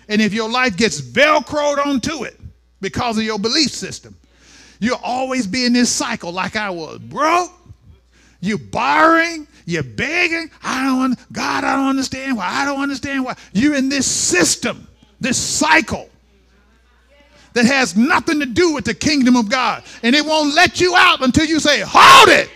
[0.08, 2.38] And if your life gets velcroed onto it
[2.80, 4.16] because of your belief system,
[4.78, 7.50] you'll always be in this cycle like I was broke,
[8.40, 10.50] you borrowing, you're begging.
[10.62, 12.46] I don't, God, I don't understand why.
[12.46, 13.34] I don't understand why.
[13.52, 14.86] You're in this system
[15.20, 16.08] this cycle
[17.54, 19.82] that has nothing to do with the kingdom of God.
[20.02, 22.50] And it won't let you out until you say, Hold it.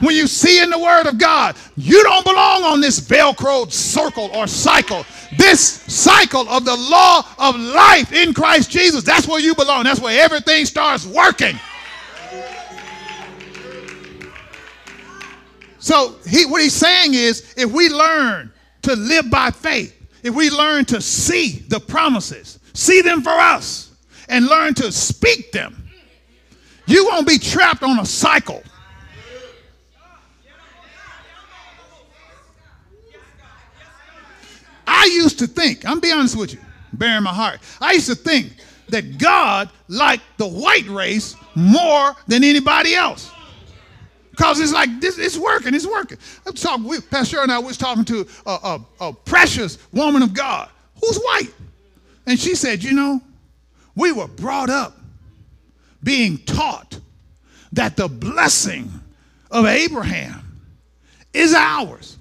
[0.00, 4.30] When you see in the word of God, you don't belong on this velcroed circle
[4.34, 5.04] or cycle.
[5.36, 9.84] This cycle of the law of life in Christ Jesus, that's where you belong.
[9.84, 11.58] That's where everything starts working.
[15.78, 20.50] So he, what he's saying is if we learn to live by faith, if we
[20.50, 23.90] learn to see the promises, see them for us,
[24.28, 25.88] and learn to speak them,
[26.86, 28.62] you won't be trapped on a cycle.
[34.90, 36.60] I used to think, I'm be honest with you,
[36.92, 37.60] bearing my heart.
[37.80, 38.52] I used to think
[38.88, 43.30] that God liked the white race more than anybody else.
[44.30, 46.18] Because it's like this, it's working, it's working.
[46.46, 50.34] I'm talking, we, Pastor and I was talking to a, a, a precious woman of
[50.34, 50.68] God
[51.00, 51.54] who's white.
[52.26, 53.20] And she said, you know,
[53.94, 54.96] We were brought up
[56.02, 56.98] being taught
[57.72, 58.90] that the blessing
[59.50, 60.62] of Abraham
[61.34, 62.16] is ours.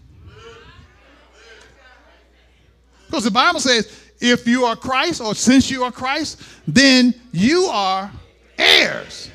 [3.09, 3.91] Because the Bible says,
[4.21, 8.11] if you are Christ, or since you are Christ, then you are
[8.55, 9.31] heirs.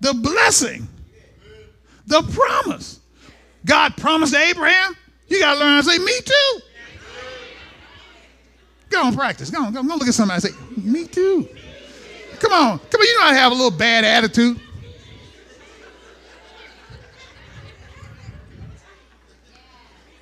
[0.00, 0.88] The blessing,
[2.06, 3.00] the promise.
[3.66, 4.96] God promised Abraham,
[5.26, 6.60] you got to learn to say, me too.
[8.88, 9.50] Go on, practice.
[9.50, 11.46] Go on, go on, look at somebody and say, me too.
[12.40, 14.58] Come on, come on, you know to have a little bad attitude.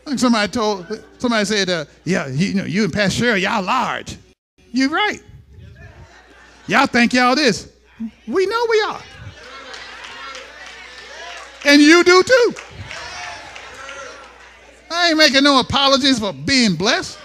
[0.06, 3.62] Like somebody told, somebody said, uh, yeah, you, you, know, you and Pastor Cheryl, y'all
[3.62, 4.16] large.
[4.70, 5.20] You're right.
[6.68, 7.72] Y'all think y'all this.
[8.28, 9.02] We know we are.
[11.64, 12.54] And you do too.
[14.90, 17.18] I ain't making no apologies for being blessed.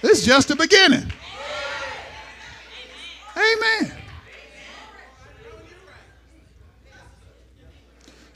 [0.00, 1.12] This is just the beginning.
[3.36, 3.97] Amen.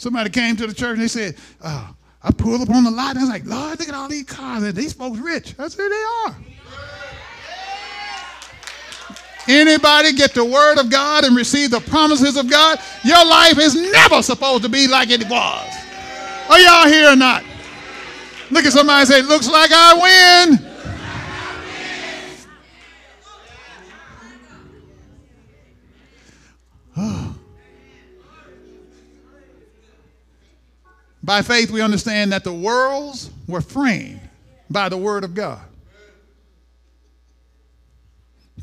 [0.03, 1.95] Somebody came to the church and they said, oh,
[2.25, 4.25] I pulled up on the lot and I was like, Lord, look at all these
[4.25, 4.65] cars.
[4.65, 5.55] And these folks rich.
[5.61, 6.37] I said, they are.
[9.47, 12.81] Anybody get the word of God and receive the promises of God?
[13.05, 15.73] Your life is never supposed to be like it was.
[16.51, 17.45] Are y'all here or not?
[18.51, 20.72] Look at somebody say, looks like I win.
[31.23, 34.21] By faith, we understand that the worlds were framed
[34.69, 35.61] by the Word of God.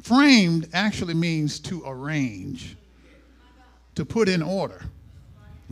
[0.04, 2.76] Framed actually means to arrange,
[3.96, 4.82] to put in order,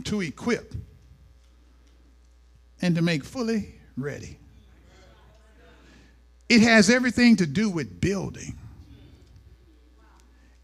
[0.04, 0.74] to equip,
[2.80, 4.38] and to make fully ready.
[6.48, 8.56] It has everything to do with building.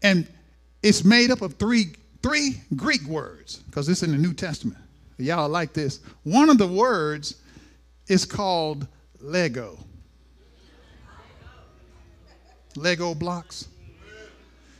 [0.01, 0.27] And
[0.81, 4.79] it's made up of three, three Greek words, because it's in the New Testament.
[5.17, 6.01] Y'all like this.
[6.23, 7.41] One of the words
[8.07, 8.87] is called
[9.19, 9.77] Lego.
[12.75, 13.67] Lego blocks.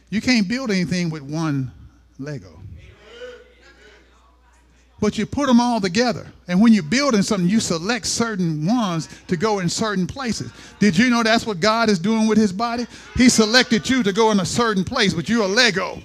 [0.10, 1.72] You can't build anything with one
[2.20, 2.60] Lego.
[5.00, 6.26] But you put them all together.
[6.48, 10.52] And when you're building something, you select certain ones to go in certain places.
[10.80, 12.88] Did you know that's what God is doing with his body?
[13.16, 16.02] He selected you to go in a certain place, but you're a Lego.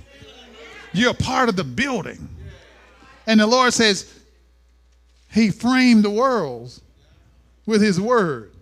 [0.93, 2.29] You're a part of the building.
[3.27, 4.20] And the Lord says,
[5.33, 6.81] he framed the worlds
[7.67, 8.53] with his word.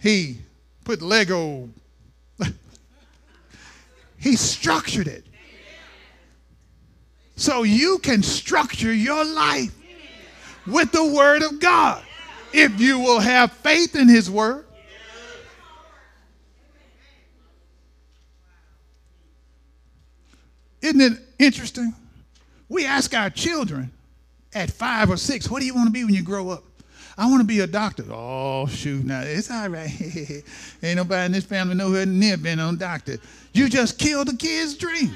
[0.00, 0.38] He
[0.84, 1.70] put Lego,
[4.18, 5.24] he structured it.
[7.36, 9.74] So you can structure your life
[10.66, 12.02] with the word of God
[12.52, 14.66] if you will have faith in his word.
[20.80, 21.94] Isn't it interesting?
[22.68, 23.90] We ask our children,
[24.54, 26.64] at five or six, what do you want to be when you grow up?
[27.16, 28.04] I want to be a doctor.
[28.10, 29.90] Oh, shoot, now it's all right.
[30.82, 33.18] Ain't nobody in this family nowhere near been on doctor.
[33.52, 35.12] You just killed the kid's dream.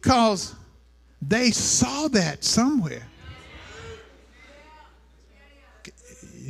[0.00, 0.54] Because
[1.20, 3.02] they saw that somewhere.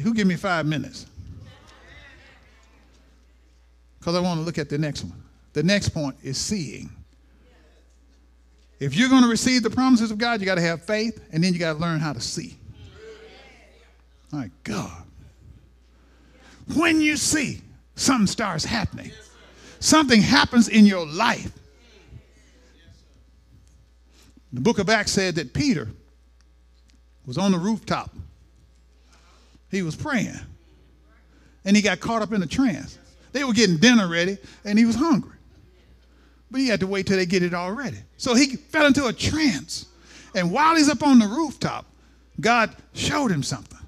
[0.02, 1.06] Who give me five minutes?
[3.98, 5.20] Because I want to look at the next one.
[5.54, 6.88] The next point is seeing.
[8.80, 11.42] If you're going to receive the promises of God, you got to have faith, and
[11.42, 12.56] then you got to learn how to see.
[14.30, 15.02] My God.
[16.76, 17.62] When you see,
[17.96, 19.10] something starts happening.
[19.80, 21.52] Something happens in your life.
[24.52, 25.88] The book of Acts said that Peter
[27.26, 28.10] was on the rooftop.
[29.70, 30.38] He was praying.
[31.64, 32.98] And he got caught up in a trance.
[33.32, 35.37] They were getting dinner ready, and he was hungry.
[36.50, 37.98] But he had to wait till they get it all ready.
[38.16, 39.86] So he fell into a trance.
[40.34, 41.86] And while he's up on the rooftop,
[42.40, 43.78] God showed him something.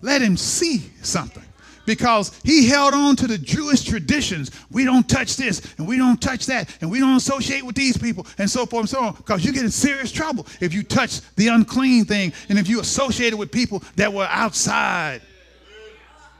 [0.00, 1.44] Let him see something.
[1.84, 4.52] Because he held on to the Jewish traditions.
[4.70, 7.96] We don't touch this and we don't touch that and we don't associate with these
[7.96, 9.14] people and so forth and so on.
[9.14, 12.80] Because you get in serious trouble if you touch the unclean thing and if you
[12.80, 15.22] associated with people that were outside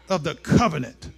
[0.08, 1.10] of the covenant.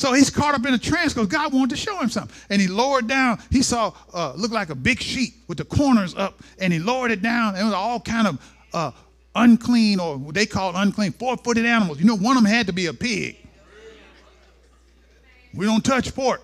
[0.00, 2.34] So he's caught up in a trance because God wanted to show him something.
[2.48, 3.38] And he lowered down.
[3.50, 7.10] He saw, uh, looked like a big sheet with the corners up, and he lowered
[7.10, 7.54] it down.
[7.54, 8.92] And it was all kind of uh,
[9.34, 12.00] unclean, or what they call unclean, four-footed animals.
[12.00, 13.36] You know, one of them had to be a pig.
[15.52, 16.40] We don't touch pork.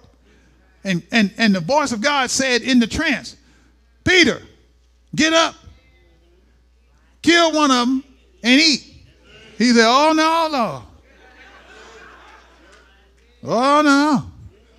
[0.85, 3.37] And, and, and the voice of God said in the trance,
[4.05, 4.43] Peter,
[5.15, 5.55] get up,
[7.23, 8.05] kill one of them,
[8.43, 8.85] and eat.
[9.57, 10.86] He said, oh, no, no.
[13.47, 14.31] Oh, no.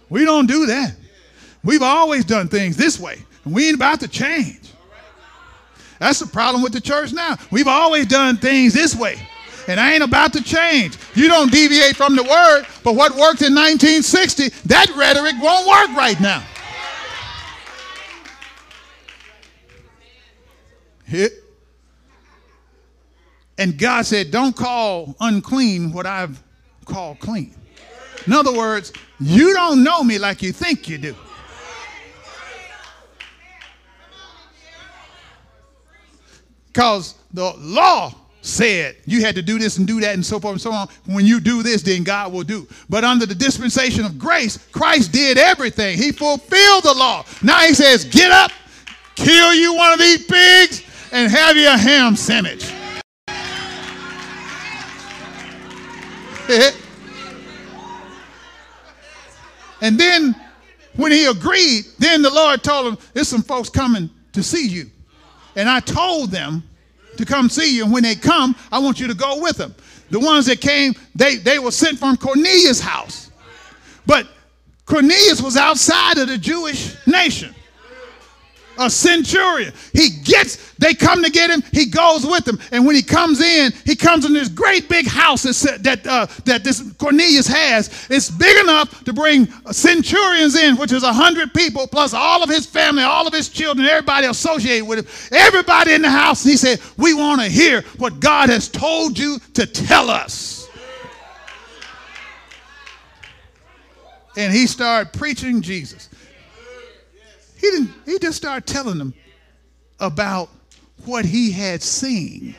[0.10, 0.96] We don't do that.
[1.64, 4.74] We've always done things this way, and we ain't about to change.
[6.00, 7.38] That's the problem with the church now.
[7.50, 9.18] We've always done things this way,
[9.68, 10.98] and I ain't about to change.
[11.16, 15.98] You don't deviate from the word, but what worked in 1960, that rhetoric won't work
[15.98, 16.44] right now.
[21.06, 21.32] Hit.
[23.58, 26.44] And God said, Don't call unclean what I've
[26.86, 27.56] called clean.
[28.28, 31.16] In other words, you don't know me like you think you do.
[36.68, 40.54] Because the law said you had to do this and do that and so forth
[40.54, 40.88] and so on.
[41.06, 42.68] When you do this, then God will do.
[42.90, 45.98] But under the dispensation of grace, Christ did everything.
[45.98, 47.26] He fulfilled the law.
[47.42, 48.52] Now he says, get up,
[49.16, 52.72] kill you one of these pigs, and have your ham sandwich.
[59.88, 60.36] and then
[60.98, 64.92] when he agreed, then the Lord told him, There's some folks coming to see you.
[65.56, 66.62] And I told them
[67.16, 67.86] to come see you.
[67.86, 69.74] And when they come, I want you to go with them.
[70.10, 73.32] The ones that came, they, they were sent from Cornelius' house.
[74.06, 74.28] But
[74.86, 77.56] Cornelius was outside of the Jewish nation
[78.78, 79.74] a centurion.
[79.94, 82.60] He gets, they come to get him, he goes with them.
[82.72, 86.64] And when he comes in, he comes in this great big house that, uh, that
[86.64, 88.08] this Cornelius has.
[88.10, 92.50] It's big enough to bring centurions in, which is a hundred people, plus all of
[92.50, 95.38] his family, all of his children, everybody associated with him.
[95.38, 96.44] Everybody in the house.
[96.44, 100.68] And he said, We want to hear what God has told you to tell us.
[104.38, 106.07] And he started preaching Jesus.
[107.60, 109.14] He didn't, he just started telling them
[110.00, 110.50] about
[111.06, 112.56] what he had seen.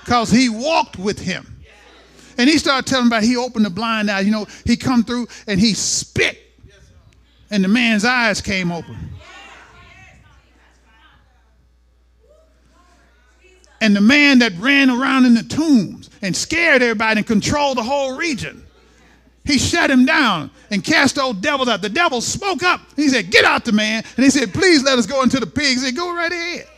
[0.00, 1.62] Because he walked with him.
[2.38, 4.20] And he started telling about he opened the blind eye.
[4.20, 6.38] You know, he come through and he spit.
[7.50, 8.96] And the man's eyes came open.
[13.80, 17.82] And the man that ran around in the tombs and scared everybody and controlled the
[17.82, 18.61] whole region
[19.44, 21.82] he shut him down and cast those devils out.
[21.82, 22.80] The devil spoke up.
[22.94, 24.04] He said, Get out the man.
[24.16, 25.82] And he said, Please let us go into the pigs.
[25.82, 26.68] He said, Go right ahead.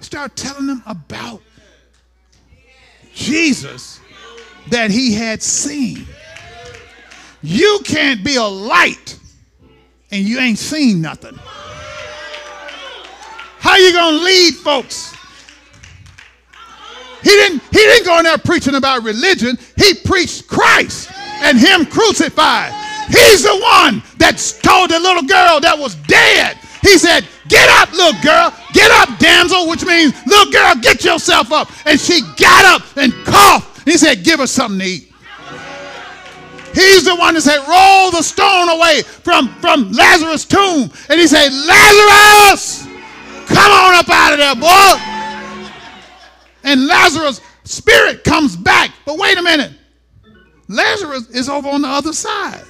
[0.00, 1.42] Start telling them about
[3.14, 4.00] Jesus
[4.68, 6.06] that he had seen.
[7.42, 9.18] You can't be a light
[10.10, 11.38] and you ain't seen nothing.
[13.58, 15.15] How you gonna lead folks
[17.22, 19.58] he didn't, he didn't go in there preaching about religion.
[19.76, 21.10] He preached Christ
[21.42, 22.72] and him crucified.
[23.08, 26.58] He's the one that told the little girl that was dead.
[26.82, 28.52] He said, Get up, little girl.
[28.72, 31.70] Get up, damsel, which means, little girl, get yourself up.
[31.86, 33.84] And she got up and coughed.
[33.84, 35.12] He said, Give her something to eat.
[36.74, 40.90] He's the one that said, Roll the stone away from, from Lazarus' tomb.
[41.08, 42.84] And he said, Lazarus,
[43.46, 45.15] come on up out of there, boy
[46.66, 48.90] and Lazarus' spirit comes back.
[49.06, 49.72] But wait a minute.
[50.68, 52.64] Lazarus is over on the other side.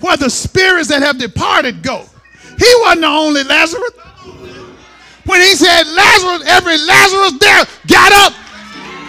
[0.00, 2.06] Where the spirits that have departed go.
[2.58, 3.92] He wasn't the only Lazarus.
[5.26, 8.32] When he said Lazarus, every Lazarus there got up.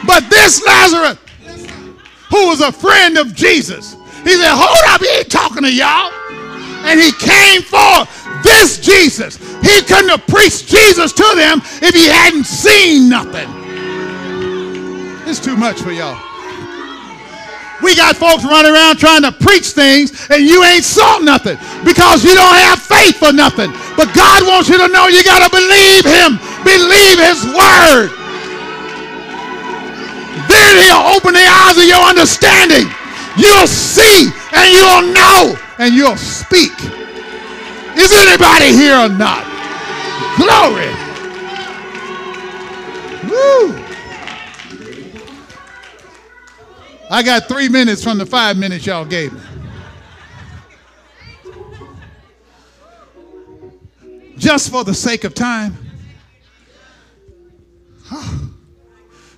[0.06, 1.18] But this Lazarus,
[2.30, 3.94] who was a friend of Jesus,
[4.26, 6.12] he said, Hold up, he ain't talking to y'all.
[6.84, 8.10] And he came forth
[8.44, 9.38] this Jesus.
[9.62, 13.50] He couldn't have preached Jesus to them if he hadn't seen nothing.
[15.28, 16.20] It's too much for y'all.
[17.82, 22.24] We got folks running around trying to preach things and you ain't saw nothing because
[22.24, 23.74] you don't have faith for nothing.
[23.98, 26.38] But God wants you to know you got to believe him.
[26.62, 28.14] Believe his word.
[30.46, 32.86] Then he'll open the eyes of your understanding.
[33.38, 36.72] You'll see and you'll know and you'll speak.
[37.98, 39.44] Is anybody here or not?
[40.38, 40.86] Glory.
[43.28, 43.76] Woo.
[47.10, 49.42] I got three minutes from the five minutes y'all gave me.
[54.38, 55.76] Just for the sake of time.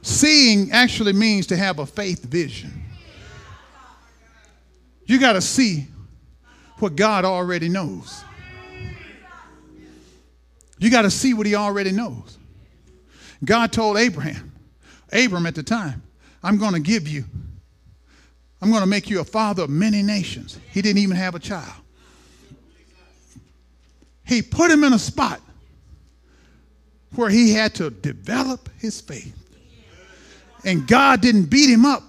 [0.01, 2.83] Seeing actually means to have a faith vision.
[5.05, 5.87] You got to see
[6.79, 8.23] what God already knows.
[10.79, 12.37] You got to see what he already knows.
[13.45, 14.51] God told Abraham,
[15.11, 16.01] Abram at the time,
[16.43, 17.23] I'm going to give you,
[18.61, 20.59] I'm going to make you a father of many nations.
[20.71, 21.81] He didn't even have a child.
[24.25, 25.41] He put him in a spot
[27.15, 29.37] where he had to develop his faith.
[30.65, 32.03] And God didn't beat him up,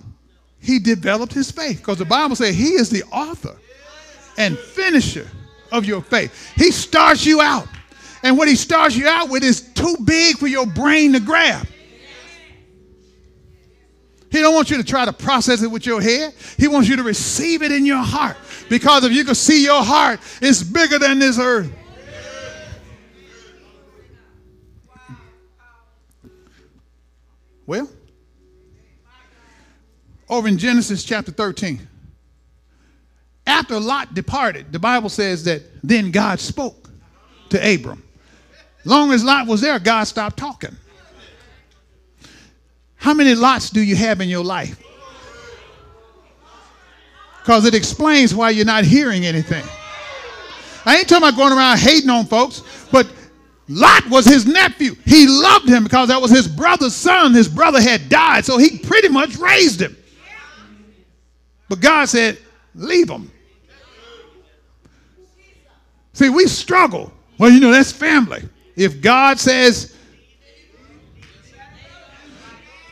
[0.61, 3.57] he developed his faith because the Bible says he is the author
[4.37, 5.28] and finisher
[5.72, 6.53] of your faith.
[6.57, 7.68] He starts you out.
[8.22, 11.66] And what he starts you out with is too big for your brain to grab.
[14.30, 16.35] He don't want you to try to process it with your head.
[16.57, 18.37] He wants you to receive it in your heart.
[18.68, 21.70] Because if you can see your heart, it's bigger than this earth.
[27.66, 27.89] Well,
[30.28, 31.87] over in Genesis chapter 13,
[33.47, 36.89] after Lot departed, the Bible says that then God spoke
[37.51, 38.03] to Abram.
[38.85, 40.77] Long as Lot was there, God stopped talking.
[42.97, 44.83] How many lots do you have in your life?
[47.43, 49.65] Because it explains why you're not hearing anything.
[50.87, 53.07] I ain't talking about going around hating on folks, but
[53.69, 54.95] Lot was his nephew.
[55.05, 57.35] He loved him because that was his brother's son.
[57.35, 59.97] His brother had died, so he pretty much raised him.
[61.69, 62.39] But God said,
[62.75, 63.31] Leave him.
[66.15, 67.12] See, we struggle.
[67.39, 68.43] Well, you know, that's family.
[68.77, 69.95] If God says,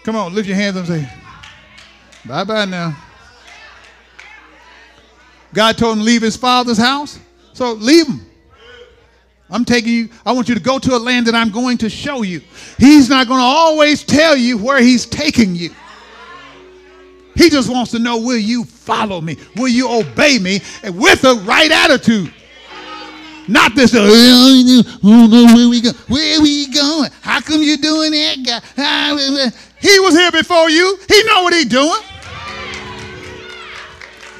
[0.04, 1.08] Come on, lift your hands and say,
[2.26, 2.96] Bye bye now.
[5.54, 7.18] God told him to leave his father's house,
[7.52, 8.26] so leave him.
[9.50, 11.90] I'm taking you, I want you to go to a land that I'm going to
[11.90, 12.40] show you.
[12.78, 15.70] He's not going to always tell you where he's taking you.
[17.36, 19.36] He just wants to know will you follow me?
[19.56, 22.32] Will you obey me and with the right attitude?
[23.48, 25.90] Not this, oh, don't know oh, where we go.
[26.08, 27.10] Where we going?
[27.22, 28.62] How come you doing that?
[28.78, 30.98] Ah, he was here before you.
[31.08, 32.00] He know what he doing.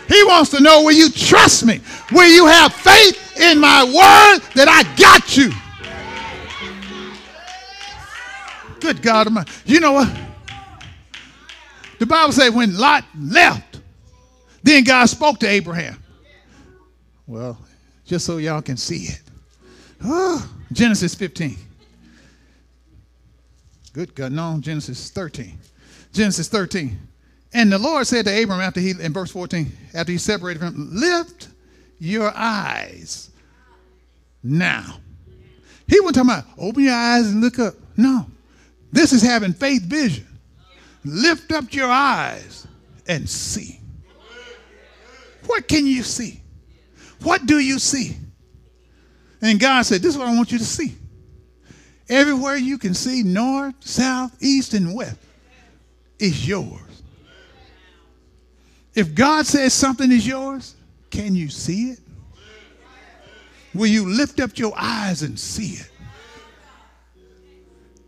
[0.08, 1.80] He wants to know will you trust me?
[2.12, 5.50] Will you have faith in my word that I got you?
[8.80, 9.50] Good God Almighty.
[9.64, 10.12] You know what?
[11.98, 13.80] The Bible says when Lot left,
[14.62, 16.02] then God spoke to Abraham.
[17.26, 17.58] Well,
[18.12, 19.22] just so y'all can see it.
[20.04, 21.56] Oh, Genesis 15.
[23.94, 25.58] Good God, no, Genesis 13.
[26.12, 26.98] Genesis 13.
[27.54, 30.74] And the Lord said to Abram after he, in verse 14, after he separated from
[30.74, 31.48] him, lift
[31.98, 33.30] your eyes
[34.42, 34.98] now.
[35.88, 37.76] He wasn't talking about open your eyes and look up.
[37.96, 38.26] No.
[38.92, 40.26] This is having faith vision.
[41.02, 42.66] Lift up your eyes
[43.08, 43.80] and see.
[45.46, 46.41] What can you see?
[47.22, 48.16] What do you see?
[49.40, 50.94] And God said, This is what I want you to see.
[52.08, 55.16] Everywhere you can see, north, south, east, and west,
[56.18, 57.02] is yours.
[58.94, 60.74] If God says something is yours,
[61.10, 62.00] can you see it?
[63.74, 65.90] Will you lift up your eyes and see it?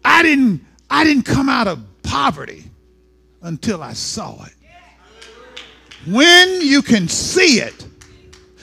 [0.04, 2.64] I didn't, I didn't come out of poverty
[3.40, 4.52] until I saw it.
[6.06, 7.86] When you can see it,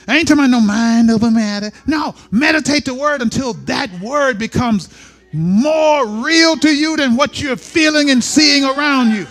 [0.08, 1.70] I ain't talking about no mind over matter.
[1.86, 4.88] No, meditate the word until that word becomes
[5.32, 9.26] more real to you than what you're feeling and seeing around you.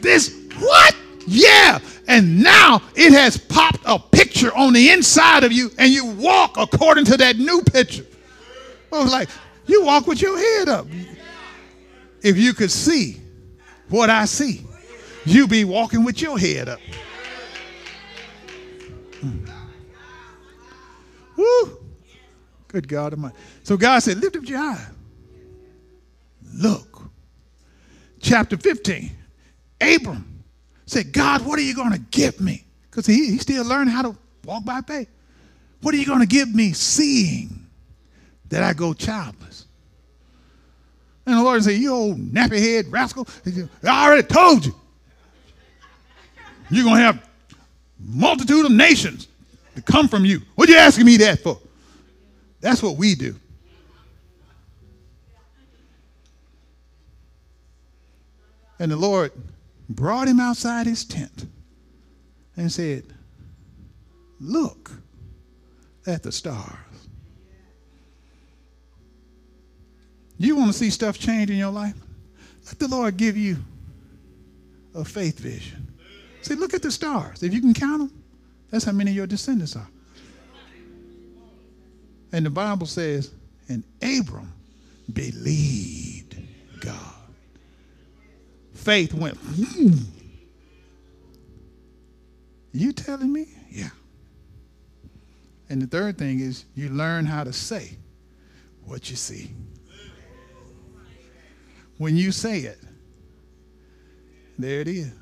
[0.00, 0.96] This, what?
[1.26, 1.80] Yeah.
[2.06, 6.56] And now it has popped a picture on the inside of you, and you walk
[6.56, 8.06] according to that new picture.
[8.90, 9.28] I was like,
[9.66, 10.86] you walk with your head up.
[12.22, 13.20] If you could see
[13.90, 14.64] what I see,
[15.26, 16.80] you be walking with your head up.
[19.20, 19.57] Hmm.
[21.38, 21.78] Woo!
[22.66, 23.36] Good God Almighty.
[23.62, 24.86] So God said, lift up your eye.
[26.52, 27.02] Look.
[28.20, 29.10] Chapter 15.
[29.80, 30.42] Abram
[30.84, 32.64] said, God, what are you going to give me?
[32.90, 35.08] Because he, he still learning how to walk by faith.
[35.80, 37.66] What are you going to give me seeing
[38.48, 39.66] that I go childless?
[41.24, 43.28] And the Lord said, You old nappy head rascal.
[43.84, 44.74] I already told you.
[46.70, 47.28] You're going to have
[48.00, 49.28] multitude of nations
[49.82, 50.42] to come from you.
[50.54, 51.58] What are you asking me that for?
[52.60, 53.34] That's what we do.
[58.80, 59.32] And the Lord
[59.88, 61.46] brought him outside his tent
[62.56, 63.04] and said,
[64.40, 64.90] Look
[66.06, 66.76] at the stars.
[70.38, 71.96] You want to see stuff change in your life?
[72.66, 73.56] Let the Lord give you
[74.94, 75.88] a faith vision.
[76.42, 77.42] Say, look at the stars.
[77.42, 78.17] If you can count them,
[78.70, 79.88] that's how many of your descendants are.
[82.32, 83.32] And the Bible says,
[83.68, 84.52] and Abram
[85.12, 86.36] believed
[86.80, 87.18] God
[88.88, 89.96] faith went, hmm.
[92.72, 93.46] You telling me?
[93.70, 93.90] Yeah.
[95.68, 97.98] And the third thing is you learn how to say
[98.86, 99.50] what you see.
[101.98, 102.78] When you say it,
[104.58, 105.12] there it is.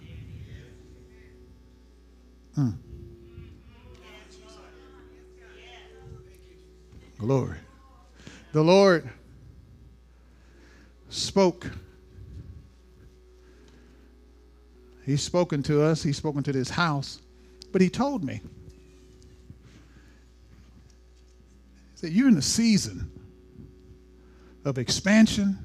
[2.57, 2.77] Mm.
[7.19, 7.57] Glory.
[8.53, 9.09] The Lord
[11.09, 11.71] spoke.
[15.05, 17.21] He's spoken to us, He's spoken to this house,
[17.73, 18.41] but He told me.
[21.95, 23.11] He said, You're in a season
[24.65, 25.59] of expansion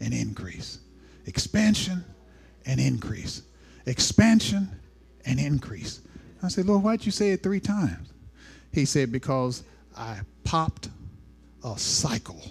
[0.00, 0.78] and increase.
[1.26, 2.04] Expansion
[2.66, 3.42] and increase.
[3.86, 4.68] Expansion
[5.24, 6.00] and increase.
[6.42, 8.12] I said, Lord, why'd you say it three times?
[8.72, 9.64] He said, Because
[9.96, 10.88] I popped
[11.64, 12.42] a cycle.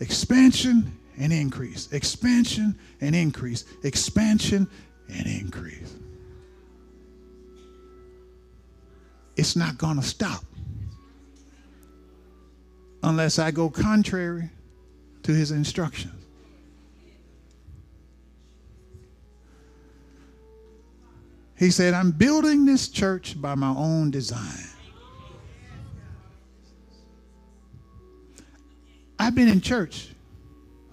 [0.00, 1.92] Expansion and increase.
[1.92, 3.64] Expansion and increase.
[3.84, 4.68] Expansion
[5.08, 5.94] and increase.
[9.36, 10.44] It's not going to stop
[13.02, 14.50] unless I go contrary
[15.22, 16.21] to his instructions.
[21.56, 24.68] He said, I'm building this church by my own design.
[29.18, 30.08] I've been in church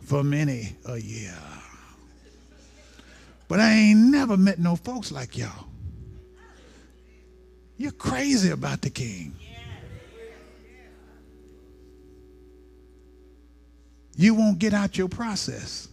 [0.01, 1.36] for many a year.
[3.47, 5.66] But I ain't never met no folks like y'all.
[7.78, 9.34] You're crazy about the king.
[14.16, 15.88] You won't get out your process.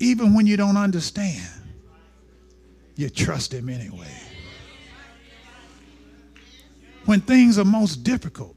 [0.00, 1.46] Even when you don't understand,
[2.96, 4.10] you trust him anyway.
[7.04, 8.56] When things are most difficult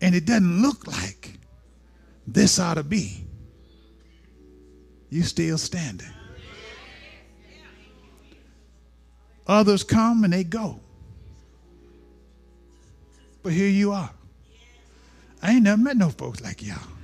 [0.00, 1.38] and it doesn't look like
[2.26, 3.24] this ought to be,
[5.10, 6.06] you still standing.
[9.48, 10.78] Others come and they go.
[13.42, 14.10] But here you are.
[15.42, 16.97] I ain't never met no folks like y'all.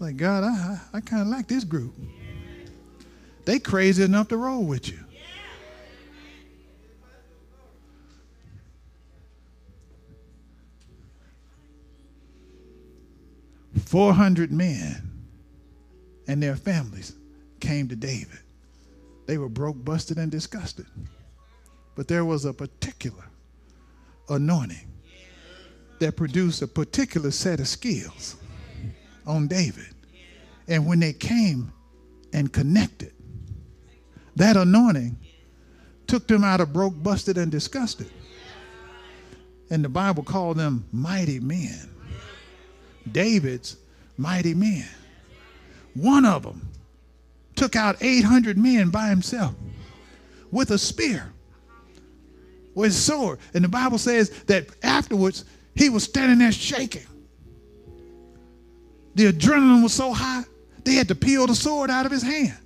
[0.00, 1.94] Like, God, I, I kind of like this group.
[3.44, 4.98] They crazy enough to roll with you.
[13.84, 15.10] Four hundred men
[16.26, 17.14] and their families
[17.60, 18.38] came to David.
[19.26, 20.86] They were broke, busted, and disgusted.
[21.94, 23.24] But there was a particular
[24.28, 24.88] anointing
[25.98, 28.36] that produced a particular set of skills
[29.26, 29.94] on David.
[30.68, 31.72] And when they came
[32.32, 33.12] and connected,
[34.36, 35.18] that anointing
[36.06, 38.10] took them out of broke, busted, and disgusted.
[39.70, 41.88] And the Bible called them mighty men.
[43.10, 43.76] David's
[44.16, 44.88] mighty men.
[45.94, 46.68] One of them
[47.56, 49.54] took out 800 men by himself
[50.50, 51.32] with a spear
[52.74, 53.38] with his sword.
[53.54, 55.44] And the Bible says that afterwards
[55.74, 57.06] he was standing there shaking.
[59.14, 60.44] The adrenaline was so high,
[60.84, 62.56] they had to peel the sword out of his hand.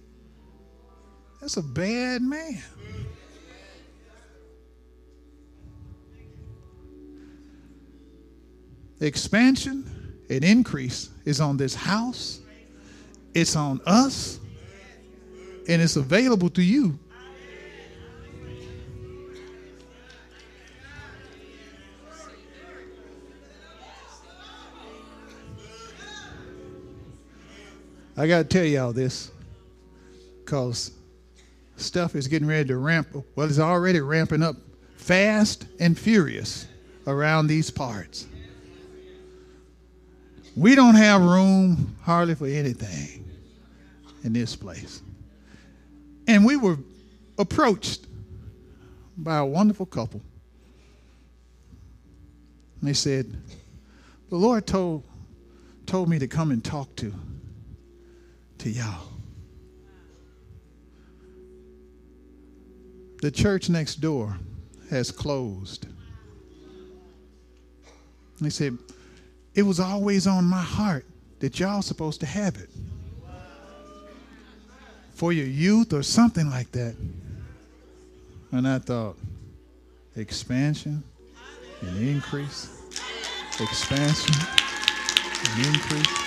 [1.40, 2.62] That's a bad man.
[9.00, 12.40] Expansion and increase is on this house,
[13.34, 14.38] it's on us,
[15.68, 16.98] and it's available to you.
[28.16, 29.30] I got to tell y'all this
[30.44, 30.92] because
[31.76, 33.08] stuff is getting ready to ramp.
[33.16, 33.24] Up.
[33.34, 34.56] Well, it's already ramping up
[34.96, 36.66] fast and furious
[37.06, 38.26] around these parts.
[40.56, 43.28] We don't have room hardly for anything
[44.22, 45.02] in this place.
[46.28, 46.78] And we were
[47.36, 48.06] approached
[49.16, 50.20] by a wonderful couple.
[52.80, 53.36] And they said,
[54.30, 55.02] The Lord told,
[55.86, 57.12] told me to come and talk to
[58.64, 59.08] to y'all.
[63.20, 64.38] The church next door
[64.90, 65.86] has closed.
[68.40, 68.78] They said,
[69.54, 71.04] It was always on my heart
[71.40, 72.70] that y'all supposed to have it
[75.12, 76.96] for your youth or something like that.
[78.50, 79.18] And I thought,
[80.16, 81.02] expansion
[81.82, 82.80] and increase,
[83.60, 84.34] expansion
[85.50, 86.23] and increase.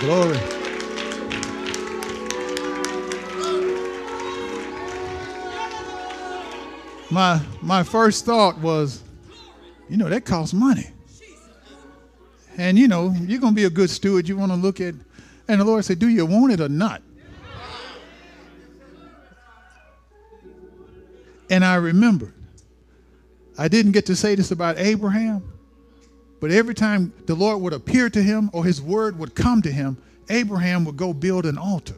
[0.00, 0.38] Glory.
[7.10, 9.02] My my first thought was,
[9.90, 10.86] you know, that costs money.
[12.56, 14.26] And you know, you're gonna be a good steward.
[14.26, 14.94] You want to look at,
[15.48, 17.02] and the Lord said, "Do you want it or not?"
[21.50, 22.32] And I remember,
[23.58, 25.42] I didn't get to say this about Abraham,
[26.40, 29.70] but every time the Lord would appear to him or his word would come to
[29.70, 31.94] him, Abraham would go build an altar.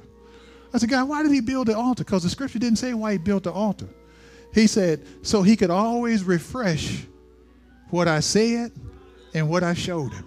[0.75, 2.03] I said, God, why did he build the altar?
[2.03, 3.89] Because the scripture didn't say why he built the altar.
[4.55, 7.05] He said, so he could always refresh
[7.91, 8.73] what I said
[9.35, 10.25] and what I showed him.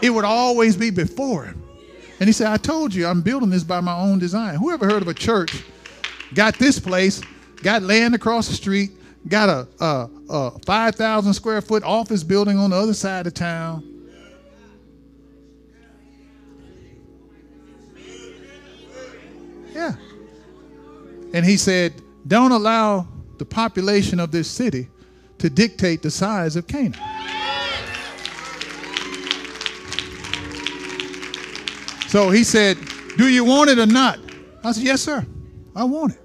[0.00, 1.62] It would always be before him.
[2.20, 4.56] And he said, I told you I'm building this by my own design.
[4.56, 5.62] Whoever heard of a church
[6.34, 7.20] got this place,
[7.62, 8.92] got land across the street,
[9.28, 13.90] got a, a, a 5,000 square foot office building on the other side of town.
[19.72, 19.94] Yeah.
[21.32, 23.08] And he said, Don't allow
[23.38, 24.88] the population of this city
[25.38, 26.94] to dictate the size of Canaan.
[32.08, 32.78] So he said,
[33.16, 34.20] Do you want it or not?
[34.62, 35.26] I said, Yes, sir.
[35.74, 36.20] I want it.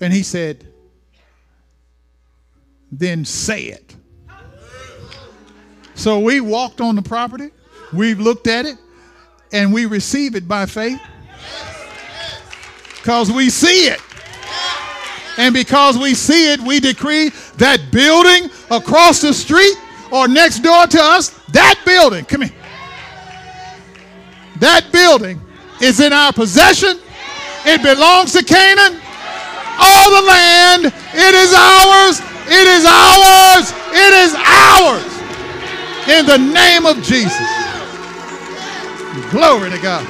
[0.00, 0.64] And he said,
[2.96, 3.96] Then say it.
[5.96, 7.50] So we walked on the property,
[7.92, 8.76] we've looked at it,
[9.52, 11.00] and we receive it by faith.
[12.96, 14.00] Because we see it.
[15.38, 19.74] And because we see it, we decree that building across the street
[20.12, 22.54] or next door to us, that building, come here.
[24.60, 25.40] That building
[25.82, 27.00] is in our possession.
[27.66, 29.00] It belongs to Canaan.
[29.80, 32.33] All the land, it is ours.
[32.46, 33.72] It is ours.
[33.92, 35.14] It is ours.
[36.08, 37.48] In the name of Jesus.
[39.30, 40.06] Glory to God.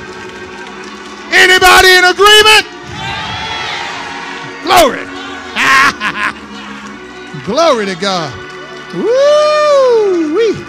[1.30, 2.66] Anybody in agreement?
[4.64, 5.04] Glory.
[7.44, 8.32] Glory to God.
[8.94, 10.34] Woo!
[10.36, 10.64] Wee.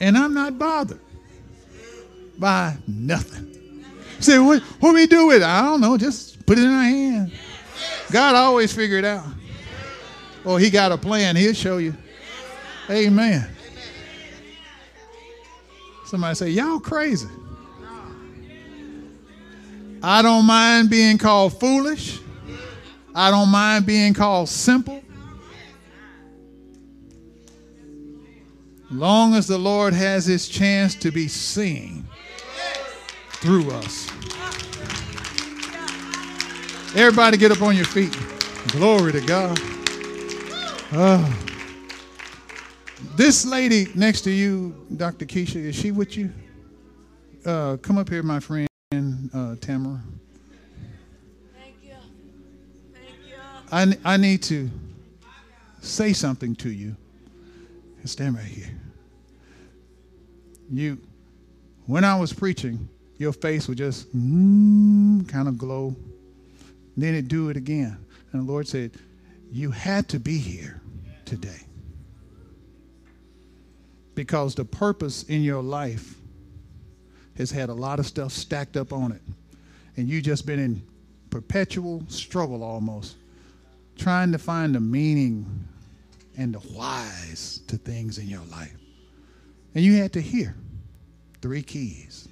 [0.00, 1.00] And I'm not bothered
[2.38, 3.50] by nothing.
[4.20, 5.44] Say, what, what we do with it?
[5.44, 5.96] I don't know.
[5.96, 7.32] Just put it in our hand.
[8.10, 9.26] God always figure it out.
[10.44, 11.36] Or he got a plan.
[11.36, 11.94] He'll show you.
[12.90, 13.48] Amen.
[16.06, 17.28] Somebody say, y'all crazy.
[20.02, 22.20] I don't mind being called foolish.
[23.14, 25.02] I don't mind being called simple.
[28.90, 32.03] Long as the Lord has his chance to be seen
[33.44, 34.08] through us.
[36.96, 38.16] Everybody get up on your feet.
[38.68, 39.58] Glory to God.
[40.94, 41.40] Oh.
[43.16, 45.26] This lady next to you, Dr.
[45.26, 46.32] Keisha, is she with you?
[47.44, 48.66] Uh, come up here, my friend
[49.34, 50.00] uh, Tamara.
[51.54, 51.92] Thank you.
[52.94, 53.94] Thank you.
[54.04, 54.70] I, I need to
[55.82, 56.96] say something to you.
[58.06, 58.70] Stand right here.
[60.70, 60.98] You,
[61.84, 65.94] when I was preaching, your face would just mm, kind of glow.
[66.96, 67.96] Then it do it again.
[68.32, 68.92] And the Lord said,
[69.50, 70.80] You had to be here
[71.24, 71.60] today.
[74.14, 76.14] Because the purpose in your life
[77.36, 79.22] has had a lot of stuff stacked up on it.
[79.96, 80.82] And you've just been in
[81.30, 83.16] perpetual struggle almost,
[83.96, 85.68] trying to find the meaning
[86.36, 88.76] and the whys to things in your life.
[89.74, 90.54] And you had to hear
[91.42, 92.28] three keys.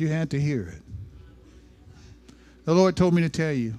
[0.00, 0.82] You had to hear it.
[2.64, 3.74] The Lord told me to tell you,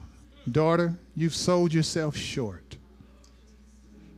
[0.51, 2.77] daughter, you've sold yourself short.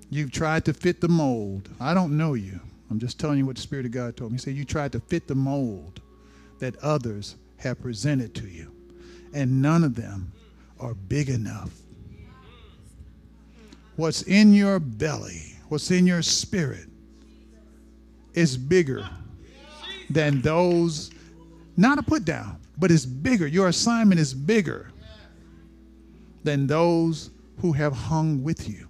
[0.09, 1.69] You've tried to fit the mold.
[1.79, 2.59] I don't know you.
[2.89, 4.37] I'm just telling you what the Spirit of God told me.
[4.37, 6.01] He said, You tried to fit the mold
[6.59, 8.71] that others have presented to you,
[9.33, 10.31] and none of them
[10.79, 11.71] are big enough.
[13.95, 16.87] What's in your belly, what's in your spirit,
[18.33, 19.07] is bigger
[20.09, 21.11] than those,
[21.79, 23.47] not a put down, but it's bigger.
[23.47, 24.91] Your assignment is bigger
[26.43, 28.89] than those who have hung with you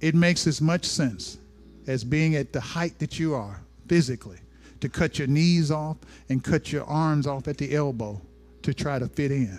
[0.00, 1.38] it makes as much sense
[1.86, 4.38] as being at the height that you are physically
[4.80, 5.96] to cut your knees off
[6.28, 8.20] and cut your arms off at the elbow
[8.62, 9.58] to try to fit in.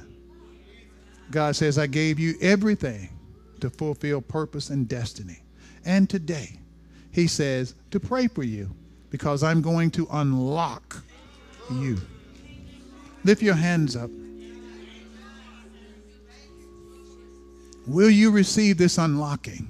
[1.31, 3.09] God says, I gave you everything
[3.59, 5.39] to fulfill purpose and destiny.
[5.85, 6.59] And today,
[7.11, 8.73] He says to pray for you
[9.09, 11.03] because I'm going to unlock
[11.71, 11.97] you.
[13.23, 14.09] Lift your hands up.
[17.87, 19.67] Will you receive this unlocking?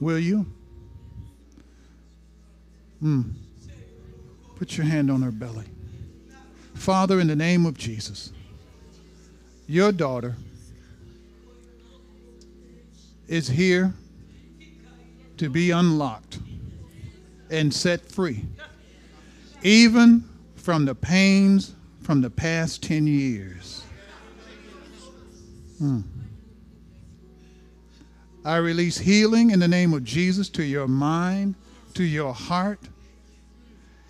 [0.00, 0.46] Will you?
[3.00, 3.22] Hmm.
[4.56, 5.66] Put your hand on her belly.
[6.74, 8.32] Father, in the name of Jesus,
[9.66, 10.34] your daughter
[13.28, 13.94] is here
[15.36, 16.40] to be unlocked
[17.50, 18.44] and set free,
[19.62, 20.24] even
[20.56, 23.84] from the pains from the past 10 years.
[25.78, 26.00] Hmm.
[28.44, 31.54] I release healing in the name of Jesus to your mind,
[31.94, 32.80] to your heart,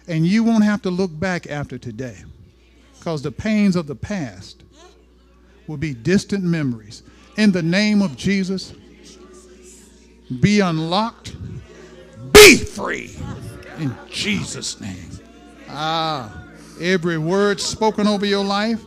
[0.06, 2.22] and you won't have to look back after today
[2.98, 4.62] because the pains of the past
[5.66, 7.02] will be distant memories.
[7.36, 8.74] In the name of Jesus,
[10.40, 11.34] be unlocked,
[12.40, 13.16] be free
[13.78, 15.10] in Jesus' name.
[15.68, 16.44] Ah,
[16.80, 18.80] every word spoken over your life.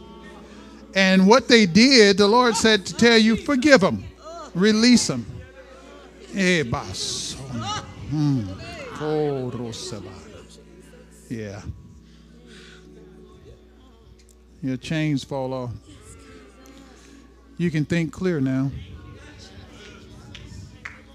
[0.96, 4.04] And what they did, the Lord said to tell you, forgive them,
[4.54, 5.26] release them.
[6.36, 8.46] Eh, hmm.
[11.30, 11.62] Yeah.
[14.62, 15.72] Your chains fall off.
[17.58, 18.72] You can think clear now.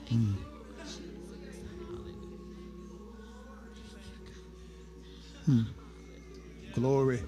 [0.08, 0.34] Hmm.
[5.48, 5.62] Hmm.
[6.74, 7.22] Glory.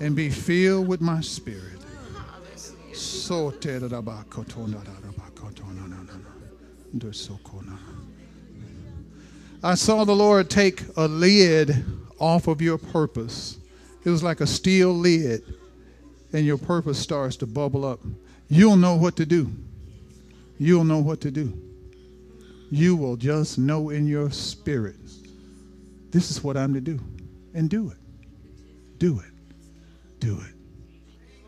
[0.00, 1.80] And be filled with my spirit.
[9.64, 11.84] I saw the Lord take a lid
[12.20, 13.58] off of your purpose.
[14.04, 15.42] It was like a steel lid,
[16.32, 17.98] and your purpose starts to bubble up.
[18.48, 19.50] You'll know what to do.
[20.56, 21.65] You'll know what to do.
[22.76, 25.00] You will just know in your spirit,
[26.10, 27.00] this is what I'm to do.
[27.54, 27.96] And do it.
[28.98, 29.32] Do it.
[30.20, 30.54] Do it.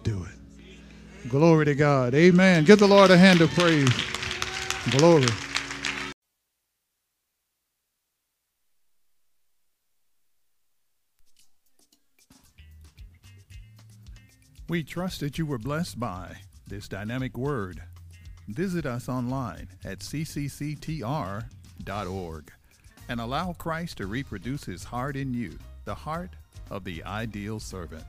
[0.05, 1.29] Do it.
[1.29, 2.15] Glory to God.
[2.15, 2.65] Amen.
[2.65, 3.91] Give the Lord a hand of praise.
[4.91, 5.27] Glory.
[14.67, 17.83] We trust that you were blessed by this dynamic word.
[18.49, 21.43] Visit us online at ccctr.org
[23.11, 26.31] and allow Christ to reproduce his heart in you, the heart
[26.71, 28.05] of the ideal servant.